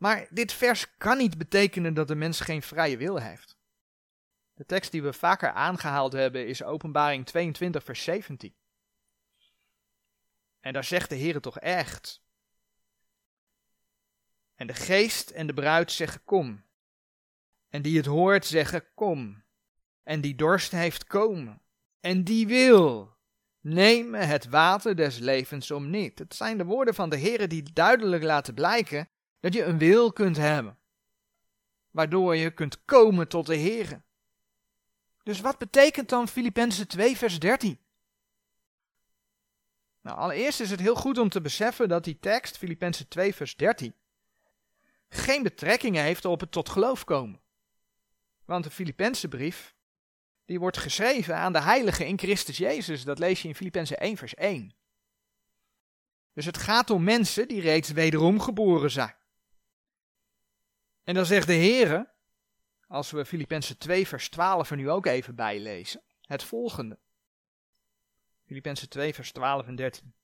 Maar 0.00 0.26
dit 0.30 0.52
vers 0.52 0.96
kan 0.96 1.16
niet 1.16 1.38
betekenen 1.38 1.94
dat 1.94 2.08
de 2.08 2.14
mens 2.14 2.40
geen 2.40 2.62
vrije 2.62 2.96
wil 2.96 3.16
heeft. 3.16 3.56
De 4.54 4.66
tekst 4.66 4.90
die 4.90 5.02
we 5.02 5.12
vaker 5.12 5.52
aangehaald 5.52 6.12
hebben 6.12 6.46
is 6.46 6.62
Openbaring 6.62 7.26
22, 7.26 7.84
vers 7.84 8.02
17. 8.02 8.54
En 10.60 10.72
daar 10.72 10.84
zegt 10.84 11.08
de 11.08 11.14
Heer 11.14 11.40
toch 11.40 11.58
echt. 11.58 12.22
En 14.54 14.66
de 14.66 14.74
geest 14.74 15.30
en 15.30 15.46
de 15.46 15.54
bruid 15.54 15.92
zeggen 15.92 16.24
kom. 16.24 16.64
En 17.68 17.82
die 17.82 17.96
het 17.96 18.06
hoort 18.06 18.46
zeggen 18.46 18.94
kom. 18.94 19.42
En 20.02 20.20
die 20.20 20.34
dorst 20.34 20.70
heeft 20.72 21.04
komen. 21.04 21.62
En 22.00 22.24
die 22.24 22.46
wil. 22.46 23.16
Neem 23.60 24.14
het 24.14 24.48
water 24.48 24.96
des 24.96 25.18
levens 25.18 25.70
om 25.70 25.90
niet. 25.90 26.18
Het 26.18 26.34
zijn 26.34 26.58
de 26.58 26.64
woorden 26.64 26.94
van 26.94 27.10
de 27.10 27.16
Heer 27.16 27.48
die 27.48 27.72
duidelijk 27.72 28.22
laten 28.22 28.54
blijken 28.54 29.08
dat 29.40 29.54
je 29.54 29.64
een 29.64 29.78
wil 29.78 30.12
kunt 30.12 30.36
hebben. 30.36 30.78
Waardoor 31.90 32.36
je 32.36 32.50
kunt 32.50 32.84
komen 32.84 33.28
tot 33.28 33.46
de 33.46 33.54
Heer. 33.54 34.02
Dus 35.22 35.40
wat 35.40 35.58
betekent 35.58 36.08
dan 36.08 36.28
Filippenzen 36.28 36.88
2 36.88 37.16
vers 37.16 37.38
13? 37.38 37.78
Nou, 40.00 40.18
allereerst 40.18 40.60
is 40.60 40.70
het 40.70 40.80
heel 40.80 40.94
goed 40.94 41.18
om 41.18 41.28
te 41.28 41.40
beseffen 41.40 41.88
dat 41.88 42.04
die 42.04 42.18
tekst, 42.18 42.58
Filippenzen 42.58 43.08
2 43.08 43.34
vers 43.34 43.56
13, 43.56 43.94
geen 45.08 45.42
betrekking 45.42 45.96
heeft 45.96 46.24
op 46.24 46.40
het 46.40 46.52
tot 46.52 46.68
geloof 46.68 47.04
komen. 47.04 47.40
Want 48.44 48.64
de 48.64 48.70
Filippense 48.70 49.28
brief, 49.28 49.74
die 50.44 50.58
wordt 50.58 50.76
geschreven 50.76 51.36
aan 51.36 51.52
de 51.52 51.60
heiligen 51.60 52.06
in 52.06 52.18
Christus 52.18 52.56
Jezus. 52.56 53.04
Dat 53.04 53.18
lees 53.18 53.42
je 53.42 53.48
in 53.48 53.54
Filippenzen 53.54 53.98
1 53.98 54.16
vers 54.16 54.34
1. 54.34 54.74
Dus 56.32 56.44
het 56.44 56.56
gaat 56.56 56.90
om 56.90 57.04
mensen 57.04 57.48
die 57.48 57.60
reeds 57.60 57.90
wederom 57.90 58.40
geboren 58.40 58.90
zijn. 58.90 59.14
En 61.04 61.14
dan 61.14 61.26
zegt 61.26 61.46
de 61.46 61.54
Heere, 61.54 62.08
als 62.86 63.10
we 63.10 63.24
Filippenzen 63.24 63.78
2 63.78 64.06
vers 64.06 64.28
12 64.28 64.70
er 64.70 64.76
nu 64.76 64.90
ook 64.90 65.06
even 65.06 65.34
bij 65.34 65.60
lezen, 65.60 66.02
het 66.20 66.42
volgende. 66.42 66.98
Filippenzen 68.46 68.88
2 68.88 69.14
vers 69.14 69.32
12 69.32 69.66
en 69.66 69.76
13. 69.76 70.14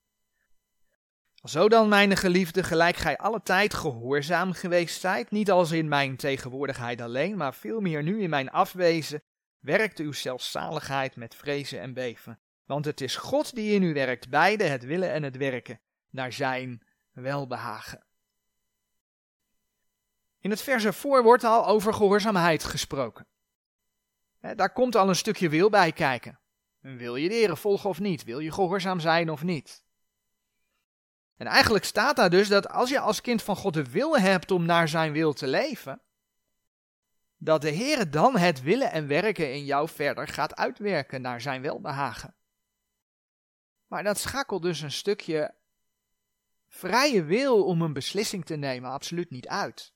Zo 1.45 1.69
dan, 1.69 1.89
mijn 1.89 2.17
geliefde, 2.17 2.63
gelijk 2.63 2.97
gij 2.97 3.17
alle 3.17 3.43
tijd 3.43 3.75
gehoorzaam 3.75 4.53
geweest 4.53 5.01
zijt, 5.01 5.31
niet 5.31 5.51
als 5.51 5.71
in 5.71 5.89
mijn 5.89 6.17
tegenwoordigheid 6.17 7.01
alleen, 7.01 7.37
maar 7.37 7.55
veel 7.55 7.81
meer 7.81 8.03
nu 8.03 8.23
in 8.23 8.31
mijn 8.31 8.51
afwezen, 8.51 9.23
werkt 9.61 9.99
uw 9.99 10.13
zelfzaligheid 10.13 11.17
met 11.17 11.35
vrezen 11.35 11.81
en 11.81 11.95
beven. 11.95 12.39
Want 12.65 12.85
het 12.85 13.01
is 13.01 13.17
God 13.17 13.55
die 13.55 13.75
in 13.75 13.83
u 13.83 13.93
werkt, 13.93 14.29
beide 14.29 14.65
het 14.65 14.85
willen 14.85 15.13
en 15.13 15.23
het 15.23 15.37
werken, 15.37 15.81
naar 16.11 16.33
zijn 16.33 16.83
welbehagen. 17.13 18.06
In 20.47 20.53
het 20.53 20.63
vers 20.63 20.85
ervoor 20.85 21.23
wordt 21.23 21.45
al 21.45 21.67
over 21.67 21.95
gehoorzaamheid 21.95 22.65
gesproken. 22.65 23.27
daar 24.41 24.73
komt 24.73 24.97
al 24.97 25.09
een 25.09 25.17
stukje 25.17 25.49
wil 25.49 25.71
bij 25.71 25.93
kijken. 25.93 26.41
Wil 26.81 27.17
je 27.17 27.29
de 27.29 27.35
Heer 27.35 27.57
volgen 27.57 27.89
of 27.89 28.01
niet? 28.01 28.25
Wil 28.25 28.39
je 28.39 28.53
gehoorzaam 28.53 29.01
zijn 29.01 29.31
of 29.31 29.43
niet? 29.43 29.85
En 31.37 31.47
eigenlijk 31.47 31.85
staat 31.85 32.17
daar 32.17 32.31
dus 32.31 32.49
dat 32.49 32.69
als 32.69 32.91
je 32.91 32.99
als 33.01 33.21
kind 33.21 33.43
van 33.43 33.57
God 33.57 33.75
de 33.75 33.91
wil 33.91 34.19
hebt 34.19 34.51
om 34.51 34.65
naar 34.65 34.89
zijn 34.89 35.13
wil 35.13 35.33
te 35.33 35.47
leven, 35.47 36.01
dat 37.37 37.61
de 37.61 37.71
Heer 37.71 38.11
dan 38.11 38.37
het 38.37 38.63
willen 38.63 38.91
en 38.93 39.07
werken 39.07 39.53
in 39.53 39.65
jou 39.65 39.89
verder 39.89 40.29
gaat 40.29 40.57
uitwerken 40.57 41.21
naar 41.21 41.41
zijn 41.41 41.63
welbehagen. 41.63 42.35
Maar 43.87 44.03
dat 44.03 44.19
schakelt 44.19 44.63
dus 44.63 44.81
een 44.81 44.93
stukje 44.93 45.55
vrije 46.67 47.25
wil 47.25 47.65
om 47.65 47.83
een 47.83 47.93
beslissing 47.93 48.45
te 48.45 48.57
nemen 48.57 48.91
absoluut 48.91 49.31
niet 49.31 49.49
uit. 49.49 49.95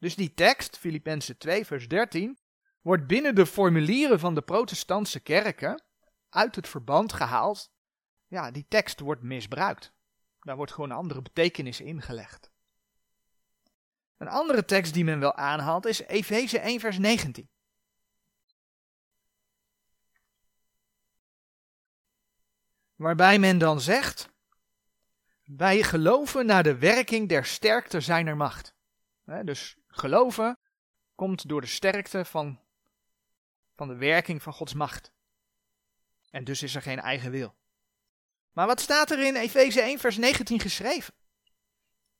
Dus 0.00 0.16
die 0.16 0.34
tekst, 0.34 0.78
Filippenzen 0.78 1.38
2, 1.38 1.66
vers 1.66 1.88
13, 1.88 2.38
wordt 2.80 3.06
binnen 3.06 3.34
de 3.34 3.46
formulieren 3.46 4.20
van 4.20 4.34
de 4.34 4.42
protestantse 4.42 5.20
kerken 5.20 5.82
uit 6.28 6.56
het 6.56 6.68
verband 6.68 7.12
gehaald 7.12 7.70
ja, 8.30 8.50
die 8.50 8.66
tekst 8.68 9.00
wordt 9.00 9.22
misbruikt. 9.22 9.92
Daar 10.40 10.56
wordt 10.56 10.72
gewoon 10.72 10.90
een 10.90 10.96
andere 10.96 11.22
betekenis 11.22 11.80
ingelegd. 11.80 12.50
Een 14.16 14.28
andere 14.28 14.64
tekst 14.64 14.94
die 14.94 15.04
men 15.04 15.20
wel 15.20 15.34
aanhaalt 15.34 15.86
is 15.86 16.00
Efeze 16.00 16.58
1 16.58 16.80
vers 16.80 16.98
19. 16.98 17.50
Waarbij 22.94 23.38
men 23.38 23.58
dan 23.58 23.80
zegt, 23.80 24.28
wij 25.44 25.82
geloven 25.82 26.46
naar 26.46 26.62
de 26.62 26.78
werking 26.78 27.28
der 27.28 27.44
sterkte 27.44 28.00
zijner 28.00 28.36
macht. 28.36 28.74
Dus 29.44 29.76
geloven 29.86 30.58
komt 31.14 31.48
door 31.48 31.60
de 31.60 31.66
sterkte 31.66 32.24
van, 32.24 32.60
van 33.74 33.88
de 33.88 33.96
werking 33.96 34.42
van 34.42 34.52
Gods 34.52 34.74
macht. 34.74 35.12
En 36.30 36.44
dus 36.44 36.62
is 36.62 36.74
er 36.74 36.82
geen 36.82 37.00
eigen 37.00 37.30
wil. 37.30 37.54
Maar 38.52 38.66
wat 38.66 38.80
staat 38.80 39.10
er 39.10 39.26
in 39.26 39.36
Efeze 39.36 39.80
1 39.80 39.98
vers 39.98 40.16
19 40.16 40.60
geschreven? 40.60 41.14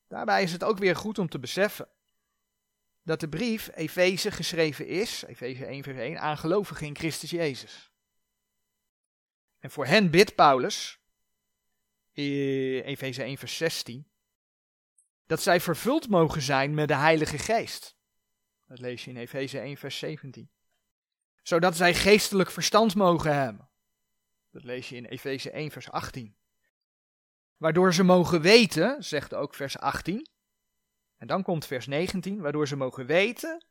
Daarbij 0.09 0.43
is 0.43 0.53
het 0.53 0.65
ook 0.65 0.79
weer 0.79 0.97
goed 0.97 1.19
om 1.19 1.29
te 1.29 1.39
beseffen 1.39 1.89
dat 3.03 3.21
de 3.21 3.29
brief 3.29 3.71
Efeze 3.75 4.31
geschreven 4.31 4.87
is, 4.87 5.23
Efeze 5.23 5.67
1 5.67 5.83
vers 5.83 5.99
1, 5.99 6.21
aan 6.21 6.39
gelovigen 6.39 6.87
in 6.87 6.97
Christus 6.97 7.31
Jezus. 7.31 7.93
En 9.59 9.71
voor 9.71 9.87
hen 9.87 10.11
bidt 10.11 10.35
Paulus, 10.35 10.99
Efeze 12.13 13.23
1 13.23 13.39
vers 13.39 13.57
16, 13.57 14.10
dat 15.31 15.43
zij 15.43 15.61
vervuld 15.61 16.09
mogen 16.09 16.43
zijn 16.43 16.75
met 16.75 16.89
de 16.89 16.95
Heilige 16.95 17.39
Geest. 17.39 17.97
Dat 18.67 18.79
lees 18.79 19.05
je 19.05 19.11
in 19.11 19.17
Efeze 19.17 19.59
1 19.59 19.77
vers 19.77 19.99
17. 19.99 20.51
Zodat 21.43 21.77
zij 21.77 21.95
geestelijk 21.95 22.51
verstand 22.51 22.95
mogen 22.95 23.35
hebben. 23.35 23.71
Dat 24.51 24.65
lees 24.65 24.89
je 24.89 24.97
in 24.97 25.05
Efeze 25.05 25.51
1 25.51 25.71
vers 25.71 25.91
18. 25.91 26.37
Waardoor 27.57 27.95
ze 27.95 28.03
mogen 28.03 28.41
weten, 28.41 29.05
zegt 29.05 29.35
ook 29.35 29.55
vers 29.55 29.79
18. 29.79 30.29
En 31.17 31.27
dan 31.27 31.43
komt 31.43 31.67
vers 31.67 31.87
19, 31.87 32.41
waardoor 32.41 32.69
ze 32.69 32.77
mogen 32.77 33.07
weten 33.07 33.67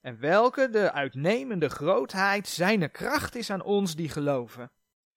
en 0.00 0.18
welke 0.18 0.70
de 0.70 0.92
uitnemende 0.92 1.68
grootheid 1.68 2.48
zijner 2.48 2.90
kracht 2.90 3.34
is 3.34 3.50
aan 3.50 3.62
ons 3.62 3.96
die 3.96 4.08
geloven, 4.08 4.72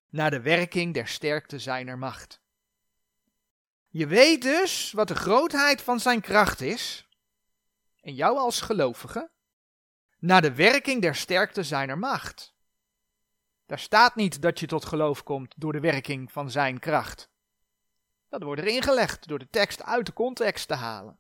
naar 0.10 0.32
de 0.32 0.42
werking 0.42 0.94
der 0.94 1.08
sterkte 1.08 1.60
zijner 1.60 1.98
macht. 1.98 2.46
Je 3.98 4.08
weet 4.08 4.42
dus 4.42 4.92
wat 4.92 5.08
de 5.08 5.16
grootheid 5.16 5.82
van 5.82 6.00
zijn 6.00 6.22
kracht 6.22 6.62
is, 6.62 7.08
en 8.02 8.14
jou 8.14 8.38
als 8.38 8.62
gelovige, 8.62 9.30
naar 10.20 10.42
de 10.42 10.54
werking 10.54 11.02
der 11.02 11.16
sterkte 11.16 11.64
zijner 11.64 11.98
macht. 11.98 12.54
Daar 13.66 13.80
staat 13.80 14.16
niet 14.16 14.42
dat 14.42 14.60
je 14.60 14.68
tot 14.68 14.86
geloof 14.86 15.24
komt 15.24 15.54
door 15.58 15.72
de 15.72 15.80
werking 15.80 16.32
van 16.32 16.52
zijn 16.52 16.80
kracht. 16.80 17.30
Dat 18.30 18.44
wordt 18.44 18.62
erin 18.62 18.82
gelegd 18.82 19.28
door 19.28 19.40
de 19.40 19.50
tekst 19.50 19.84
uit 19.84 20.06
de 20.06 20.14
context 20.14 20.68
te 20.68 20.76
halen. 20.76 21.20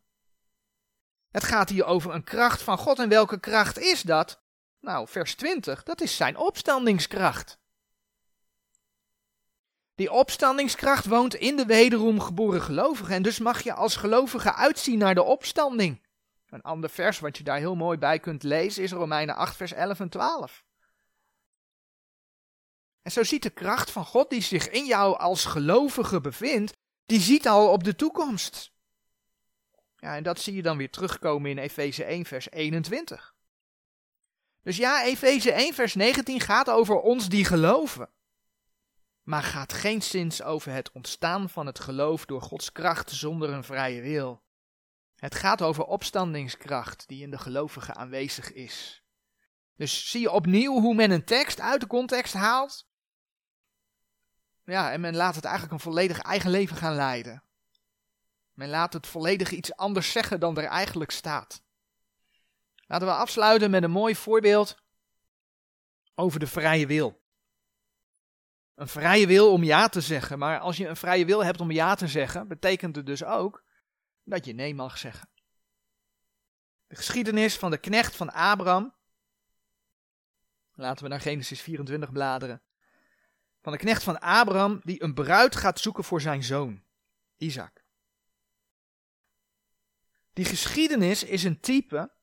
Het 1.32 1.44
gaat 1.44 1.70
hier 1.70 1.86
over 1.86 2.14
een 2.14 2.24
kracht 2.24 2.62
van 2.62 2.78
God. 2.78 3.00
En 3.00 3.10
welke 3.10 3.40
kracht 3.40 3.78
is 3.78 4.02
dat? 4.02 4.42
Nou, 4.80 5.08
vers 5.08 5.36
20, 5.36 5.84
dat 5.84 6.02
is 6.02 6.16
zijn 6.16 6.38
opstandingskracht. 6.38 7.60
Die 9.98 10.12
opstandingskracht 10.12 11.06
woont 11.06 11.36
in 11.36 11.56
de 11.56 11.66
wederom 11.66 12.20
geboren 12.20 12.62
gelovigen. 12.62 13.16
En 13.16 13.22
dus 13.22 13.40
mag 13.40 13.64
je 13.64 13.74
als 13.74 13.96
gelovige 13.96 14.54
uitzien 14.54 14.98
naar 14.98 15.16
de 15.16 15.24
opstanding. 15.24 16.02
Een 16.50 16.62
ander 16.62 16.90
vers 16.90 17.20
wat 17.20 17.38
je 17.38 17.44
daar 17.44 17.58
heel 17.58 17.76
mooi 17.76 17.98
bij 17.98 18.20
kunt 18.20 18.44
lezen 18.44 18.84
is 18.84 18.92
Romeinen 18.92 19.36
8, 19.36 19.56
vers 19.56 19.72
11 19.72 20.00
en 20.00 20.10
12. 20.10 20.64
En 23.02 23.12
zo 23.12 23.24
ziet 23.24 23.44
de 23.44 23.50
kracht 23.50 23.92
van 23.92 24.06
God 24.06 24.30
die 24.30 24.42
zich 24.42 24.70
in 24.70 24.86
jou 24.86 25.18
als 25.18 25.46
gelovige 25.46 26.22
bevindt, 26.22 26.74
die 27.06 27.20
ziet 27.20 27.48
al 27.48 27.72
op 27.72 27.84
de 27.84 27.96
toekomst. 27.96 28.72
Ja, 29.98 30.16
en 30.16 30.24
dat 30.24 30.40
zie 30.40 30.54
je 30.54 30.62
dan 30.62 30.78
weer 30.78 30.92
terugkomen 30.92 31.52
in 31.52 31.58
Efeze 31.58 32.04
1, 32.04 32.26
vers 32.26 32.52
21. 32.52 33.36
Dus 34.62 34.78
ja, 34.78 35.04
Efeze 35.04 35.52
1, 35.52 35.74
vers 35.74 35.96
19 35.96 36.40
gaat 36.40 36.70
over 36.70 37.00
ons 37.00 37.30
die 37.30 37.46
geloven. 37.46 38.10
Maar 39.28 39.44
gaat 39.44 39.74
geen 39.74 40.02
zins 40.02 40.42
over 40.42 40.72
het 40.72 40.92
ontstaan 40.92 41.50
van 41.50 41.66
het 41.66 41.80
geloof 41.80 42.26
door 42.26 42.42
Gods 42.42 42.72
kracht 42.72 43.12
zonder 43.12 43.50
een 43.50 43.64
vrije 43.64 44.02
wil. 44.02 44.42
Het 45.16 45.36
gaat 45.36 45.62
over 45.62 45.84
opstandingskracht 45.84 47.08
die 47.08 47.22
in 47.22 47.32
de 47.32 47.38
gelovige 47.38 47.94
aanwezig 47.94 48.54
is. 48.54 49.04
Dus 49.76 50.10
zie 50.10 50.22
je 50.22 50.32
opnieuw 50.32 50.80
hoe 50.80 50.96
men 50.96 51.12
een 51.12 51.26
tekst 51.26 51.60
uit 51.60 51.82
de 51.82 51.88
context 51.88 52.34
haalt 52.34 52.88
ja, 54.64 54.92
en 54.92 55.02
men 55.02 55.16
laat 55.16 55.36
het 55.36 55.44
eigenlijk 55.44 55.74
een 55.74 55.92
volledig 55.92 56.20
eigen 56.20 56.50
leven 56.50 56.78
gaan 56.78 56.96
leiden. 56.96 57.44
Men 58.54 58.70
laat 58.70 58.94
het 58.94 59.08
volledig 59.08 59.52
iets 59.52 59.76
anders 59.76 60.12
zeggen 60.12 60.40
dan 60.40 60.58
er 60.58 60.66
eigenlijk 60.66 61.12
staat. 61.12 61.62
Laten 62.86 63.08
we 63.08 63.14
afsluiten 63.14 63.72
met 63.72 63.84
een 63.84 63.92
mooi 63.92 64.16
voorbeeld 64.16 64.78
over 66.16 66.40
de 66.40 66.48
vrije 66.48 66.88
wil. 66.88 67.26
Een 68.78 68.88
vrije 68.88 69.28
wil 69.28 69.52
om 69.52 69.64
ja 69.64 69.88
te 69.90 70.02
zeggen, 70.02 70.40
maar 70.40 70.60
als 70.60 70.78
je 70.78 70.88
een 70.88 70.96
vrije 70.96 71.26
wil 71.26 71.44
hebt 71.44 71.62
om 71.62 71.72
ja 71.72 71.96
te 71.96 72.08
zeggen, 72.08 72.48
betekent 72.48 72.96
het 72.96 73.06
dus 73.06 73.24
ook 73.24 73.64
dat 74.24 74.46
je 74.46 74.54
nee 74.54 74.76
mag 74.76 74.98
zeggen. 74.98 75.30
De 76.88 76.96
geschiedenis 76.96 77.58
van 77.58 77.72
de 77.72 77.78
knecht 77.78 78.16
van 78.16 78.30
Abraham. 78.32 78.96
Laten 80.74 81.04
we 81.04 81.10
naar 81.10 81.22
Genesis 81.22 81.62
24 81.62 82.12
bladeren 82.12 82.62
van 83.62 83.72
de 83.72 83.78
knecht 83.78 84.04
van 84.04 84.20
Abraham 84.20 84.82
die 84.84 85.04
een 85.04 85.14
bruid 85.14 85.56
gaat 85.56 85.80
zoeken 85.80 86.04
voor 86.04 86.22
zijn 86.22 86.44
zoon, 86.44 86.84
Isaac. 87.38 87.86
Die 90.34 90.46
geschiedenis 90.46 91.24
is 91.24 91.44
een 91.44 91.60
type 91.60 92.16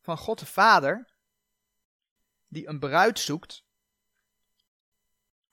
van 0.00 0.18
God 0.18 0.38
de 0.38 0.46
Vader 0.46 1.10
die 2.48 2.68
een 2.68 2.78
bruid 2.78 3.18
zoekt 3.18 3.65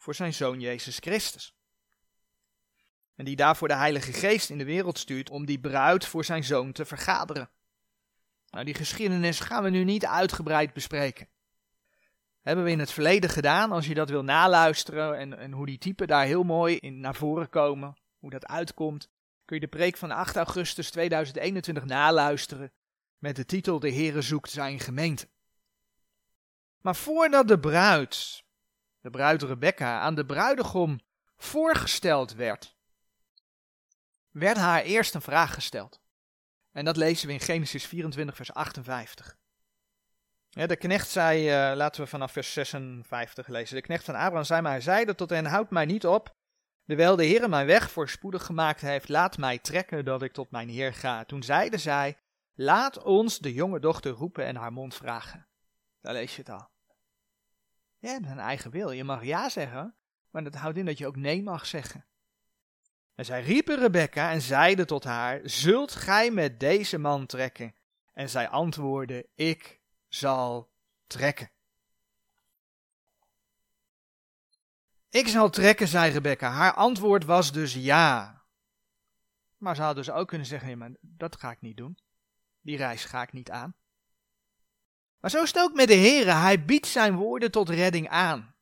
voor 0.03 0.15
zijn 0.15 0.33
zoon 0.33 0.59
Jezus 0.59 0.97
Christus. 0.97 1.55
En 3.15 3.25
die 3.25 3.35
daarvoor 3.35 3.67
de 3.67 3.75
Heilige 3.75 4.13
Geest 4.13 4.49
in 4.49 4.57
de 4.57 4.63
wereld 4.63 4.97
stuurt 4.97 5.29
om 5.29 5.45
die 5.45 5.59
bruid 5.59 6.05
voor 6.05 6.25
zijn 6.25 6.43
zoon 6.43 6.71
te 6.71 6.85
vergaderen. 6.85 7.49
Nou, 8.49 8.65
die 8.65 8.73
geschiedenis 8.73 9.39
gaan 9.39 9.63
we 9.63 9.69
nu 9.69 9.83
niet 9.83 10.05
uitgebreid 10.05 10.73
bespreken. 10.73 11.27
Hebben 12.41 12.65
we 12.65 12.71
in 12.71 12.79
het 12.79 12.91
verleden 12.91 13.29
gedaan. 13.29 13.71
Als 13.71 13.87
je 13.87 13.93
dat 13.93 14.09
wil 14.09 14.23
naluisteren 14.23 15.17
en, 15.17 15.37
en 15.37 15.51
hoe 15.51 15.65
die 15.65 15.77
typen 15.77 16.07
daar 16.07 16.25
heel 16.25 16.43
mooi 16.43 16.77
in 16.77 16.99
naar 16.99 17.15
voren 17.15 17.49
komen, 17.49 17.93
hoe 18.19 18.29
dat 18.29 18.47
uitkomt, 18.47 19.09
kun 19.45 19.55
je 19.55 19.61
de 19.61 19.77
preek 19.77 19.97
van 19.97 20.11
8 20.11 20.35
augustus 20.35 20.91
2021 20.91 21.85
naluisteren 21.85 22.71
met 23.17 23.35
de 23.35 23.45
titel 23.45 23.79
De 23.79 23.93
Heere 23.93 24.21
zoekt 24.21 24.49
zijn 24.49 24.79
gemeente. 24.79 25.27
Maar 26.81 26.95
voordat 26.95 27.47
de 27.47 27.59
bruid, 27.59 28.42
de 29.03 29.09
bruid 29.09 29.41
Rebecca, 29.43 29.99
aan 29.99 30.15
de 30.15 30.25
bruidegom 30.25 30.99
voorgesteld 31.35 32.33
werd, 32.33 32.75
werd 34.31 34.57
haar 34.57 34.81
eerst 34.81 35.15
een 35.15 35.21
vraag 35.21 35.53
gesteld. 35.53 36.01
En 36.71 36.85
dat 36.85 36.97
lezen 36.97 37.27
we 37.27 37.33
in 37.33 37.39
Genesis 37.39 37.85
24, 37.85 38.35
vers 38.35 38.53
58. 38.53 39.37
Ja, 40.49 40.67
de 40.67 40.75
knecht 40.75 41.09
zei, 41.09 41.69
uh, 41.71 41.75
laten 41.75 42.01
we 42.01 42.07
vanaf 42.07 42.31
vers 42.31 42.53
56 42.53 43.47
lezen. 43.47 43.75
De 43.75 43.81
knecht 43.81 44.03
van 44.03 44.15
Abraham 44.15 44.43
zei, 44.43 44.61
maar 44.61 44.71
hij 44.71 44.81
zeide 44.81 45.15
tot 45.15 45.29
hen, 45.29 45.45
houd 45.45 45.69
mij 45.69 45.85
niet 45.85 46.05
op. 46.05 46.35
Terwijl 46.85 47.15
de 47.15 47.25
Heer 47.25 47.49
mijn 47.49 47.65
weg 47.65 47.91
voorspoedig 47.91 48.45
gemaakt 48.45 48.81
heeft, 48.81 49.09
laat 49.09 49.37
mij 49.37 49.57
trekken 49.59 50.05
dat 50.05 50.21
ik 50.21 50.33
tot 50.33 50.51
mijn 50.51 50.69
Heer 50.69 50.93
ga. 50.93 51.23
Toen 51.23 51.43
zeide 51.43 51.77
zij, 51.77 52.17
laat 52.53 53.03
ons 53.03 53.39
de 53.39 53.53
jonge 53.53 53.79
dochter 53.79 54.11
roepen 54.11 54.45
en 54.45 54.55
haar 54.55 54.73
mond 54.73 54.95
vragen. 54.95 55.47
Daar 56.01 56.13
lees 56.13 56.35
je 56.35 56.41
het 56.41 56.49
al. 56.49 56.71
Je 58.03 58.09
hebt 58.09 58.25
een 58.25 58.39
eigen 58.39 58.71
wil. 58.71 58.91
Je 58.91 59.03
mag 59.03 59.23
ja 59.23 59.49
zeggen, 59.49 59.95
maar 60.29 60.43
dat 60.43 60.55
houdt 60.55 60.77
in 60.77 60.85
dat 60.85 60.97
je 60.97 61.07
ook 61.07 61.15
nee 61.15 61.43
mag 61.43 61.65
zeggen. 61.65 62.05
En 63.15 63.25
zij 63.25 63.41
riepen 63.41 63.79
Rebecca 63.79 64.31
en 64.31 64.41
zeiden 64.41 64.87
tot 64.87 65.03
haar, 65.03 65.39
zult 65.43 65.91
gij 65.91 66.31
met 66.31 66.59
deze 66.59 66.97
man 66.97 67.25
trekken? 67.25 67.75
En 68.13 68.29
zij 68.29 68.47
antwoordde, 68.47 69.27
ik 69.35 69.81
zal 70.07 70.71
trekken. 71.07 71.51
Ik 75.09 75.27
zal 75.27 75.49
trekken, 75.49 75.87
zei 75.87 76.11
Rebecca. 76.11 76.49
Haar 76.49 76.73
antwoord 76.73 77.23
was 77.23 77.51
dus 77.51 77.73
ja. 77.73 78.43
Maar 79.57 79.75
ze 79.75 79.81
had 79.81 79.95
dus 79.95 80.11
ook 80.11 80.27
kunnen 80.27 80.47
zeggen: 80.47 80.67
nee, 80.67 80.77
maar 80.77 80.91
dat 81.01 81.39
ga 81.39 81.51
ik 81.51 81.61
niet 81.61 81.77
doen. 81.77 81.97
Die 82.61 82.77
reis 82.77 83.05
ga 83.05 83.21
ik 83.21 83.33
niet 83.33 83.51
aan. 83.51 83.75
Maar 85.23 85.31
zo 85.31 85.41
is 85.41 85.47
het 85.53 85.61
ook 85.61 85.73
met 85.73 85.87
de 85.87 85.93
Heer. 85.93 86.35
Hij 86.35 86.65
biedt 86.65 86.87
zijn 86.87 87.15
woorden 87.15 87.51
tot 87.51 87.69
redding 87.69 88.09
aan. 88.09 88.55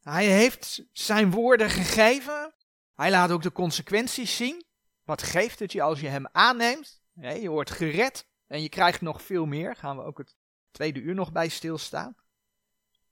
Hij 0.00 0.26
heeft 0.26 0.84
zijn 0.92 1.30
woorden 1.30 1.70
gegeven. 1.70 2.54
Hij 2.94 3.10
laat 3.10 3.30
ook 3.30 3.42
de 3.42 3.52
consequenties 3.52 4.36
zien. 4.36 4.64
Wat 5.04 5.22
geeft 5.22 5.58
het 5.58 5.72
je 5.72 5.82
als 5.82 6.00
je 6.00 6.08
hem 6.08 6.28
aanneemt? 6.32 7.00
je 7.14 7.48
wordt 7.48 7.70
gered. 7.70 8.26
En 8.46 8.62
je 8.62 8.68
krijgt 8.68 9.00
nog 9.00 9.22
veel 9.22 9.46
meer, 9.46 9.76
gaan 9.76 9.96
we 9.96 10.02
ook 10.02 10.18
het 10.18 10.36
tweede 10.70 11.00
uur 11.00 11.14
nog 11.14 11.32
bij 11.32 11.48
stilstaan. 11.48 12.16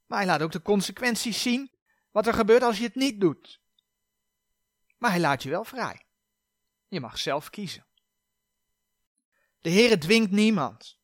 Maar 0.07 0.19
hij 0.19 0.27
laat 0.27 0.43
ook 0.43 0.53
de 0.53 0.63
consequenties 0.63 1.43
zien 1.43 1.71
wat 2.11 2.27
er 2.27 2.35
gebeurt 2.35 2.63
als 2.63 2.79
je 2.79 2.85
het 2.85 2.95
niet 2.95 3.21
doet. 3.21 3.61
Maar 4.99 5.11
hij 5.11 5.21
laat 5.21 5.43
je 5.43 5.51
wel 5.51 5.65
vrij. 5.65 6.07
Je 6.89 7.01
mag 7.01 7.19
zelf 7.19 7.51
kiezen. 7.51 7.87
De 9.61 9.71
Heere 9.71 9.99
dwingt 9.99 10.31
niemand. 10.31 10.97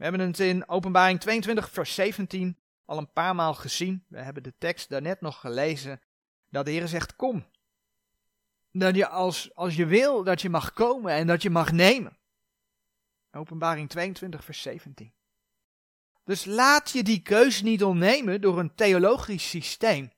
We 0.00 0.06
hebben 0.06 0.26
het 0.26 0.38
in 0.38 0.68
Openbaring 0.68 1.20
22, 1.20 1.70
vers 1.70 1.94
17 1.94 2.58
al 2.84 2.98
een 2.98 3.12
paar 3.12 3.34
maal 3.34 3.54
gezien. 3.54 4.04
We 4.08 4.20
hebben 4.20 4.42
de 4.42 4.54
tekst 4.58 4.88
daarnet 4.88 5.20
nog 5.20 5.40
gelezen. 5.40 6.00
Dat 6.48 6.64
de 6.64 6.70
Heere 6.70 6.86
zegt: 6.86 7.16
Kom. 7.16 7.46
Dat 8.72 8.96
je 8.96 9.08
als, 9.08 9.54
als 9.54 9.76
je 9.76 9.86
wil, 9.86 10.24
dat 10.24 10.42
je 10.42 10.50
mag 10.50 10.72
komen 10.72 11.12
en 11.12 11.26
dat 11.26 11.42
je 11.42 11.50
mag 11.50 11.72
nemen. 11.72 12.18
Openbaring 13.30 13.88
22, 13.88 14.44
vers 14.44 14.62
17. 14.62 15.12
Dus 16.24 16.44
laat 16.44 16.90
je 16.90 17.02
die 17.02 17.22
keus 17.22 17.62
niet 17.62 17.84
ontnemen 17.84 18.40
door 18.40 18.58
een 18.58 18.74
theologisch 18.74 19.48
systeem. 19.48 20.12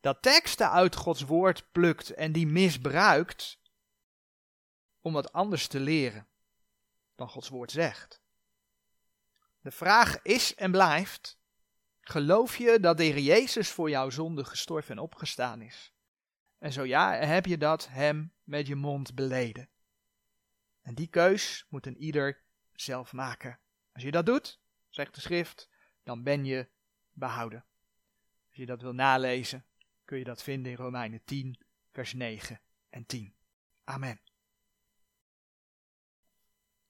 Dat 0.00 0.22
teksten 0.22 0.70
uit 0.70 0.96
Gods 0.96 1.22
woord 1.22 1.72
plukt 1.72 2.10
en 2.10 2.32
die 2.32 2.46
misbruikt 2.46 3.60
om 5.00 5.12
wat 5.12 5.32
anders 5.32 5.66
te 5.66 5.80
leren 5.80 6.26
dan 7.14 7.28
Gods 7.28 7.48
woord 7.48 7.70
zegt. 7.70 8.21
De 9.62 9.70
vraag 9.70 10.22
is 10.22 10.54
en 10.54 10.70
blijft: 10.70 11.38
geloof 12.00 12.56
je 12.56 12.80
dat 12.80 12.96
de 12.96 13.04
Heer 13.04 13.18
Jezus 13.18 13.70
voor 13.70 13.90
jouw 13.90 14.10
zonde 14.10 14.44
gestorven 14.44 14.96
en 14.96 15.02
opgestaan 15.02 15.60
is? 15.60 15.92
En 16.58 16.72
zo 16.72 16.84
ja, 16.84 17.12
heb 17.12 17.46
je 17.46 17.58
dat 17.58 17.88
hem 17.88 18.32
met 18.44 18.66
je 18.66 18.74
mond 18.74 19.14
beleden? 19.14 19.68
En 20.80 20.94
die 20.94 21.06
keus 21.06 21.66
moet 21.68 21.86
een 21.86 21.96
ieder 21.96 22.42
zelf 22.72 23.12
maken. 23.12 23.58
Als 23.92 24.02
je 24.02 24.10
dat 24.10 24.26
doet, 24.26 24.60
zegt 24.88 25.14
de 25.14 25.20
schrift, 25.20 25.68
dan 26.02 26.22
ben 26.22 26.44
je 26.44 26.68
behouden. 27.12 27.64
Als 28.48 28.56
je 28.56 28.66
dat 28.66 28.82
wil 28.82 28.94
nalezen, 28.94 29.66
kun 30.04 30.18
je 30.18 30.24
dat 30.24 30.42
vinden 30.42 30.72
in 30.72 30.78
Romeinen 30.78 31.24
10, 31.24 31.58
vers 31.90 32.12
9 32.12 32.60
en 32.88 33.06
10. 33.06 33.34
Amen. 33.84 34.20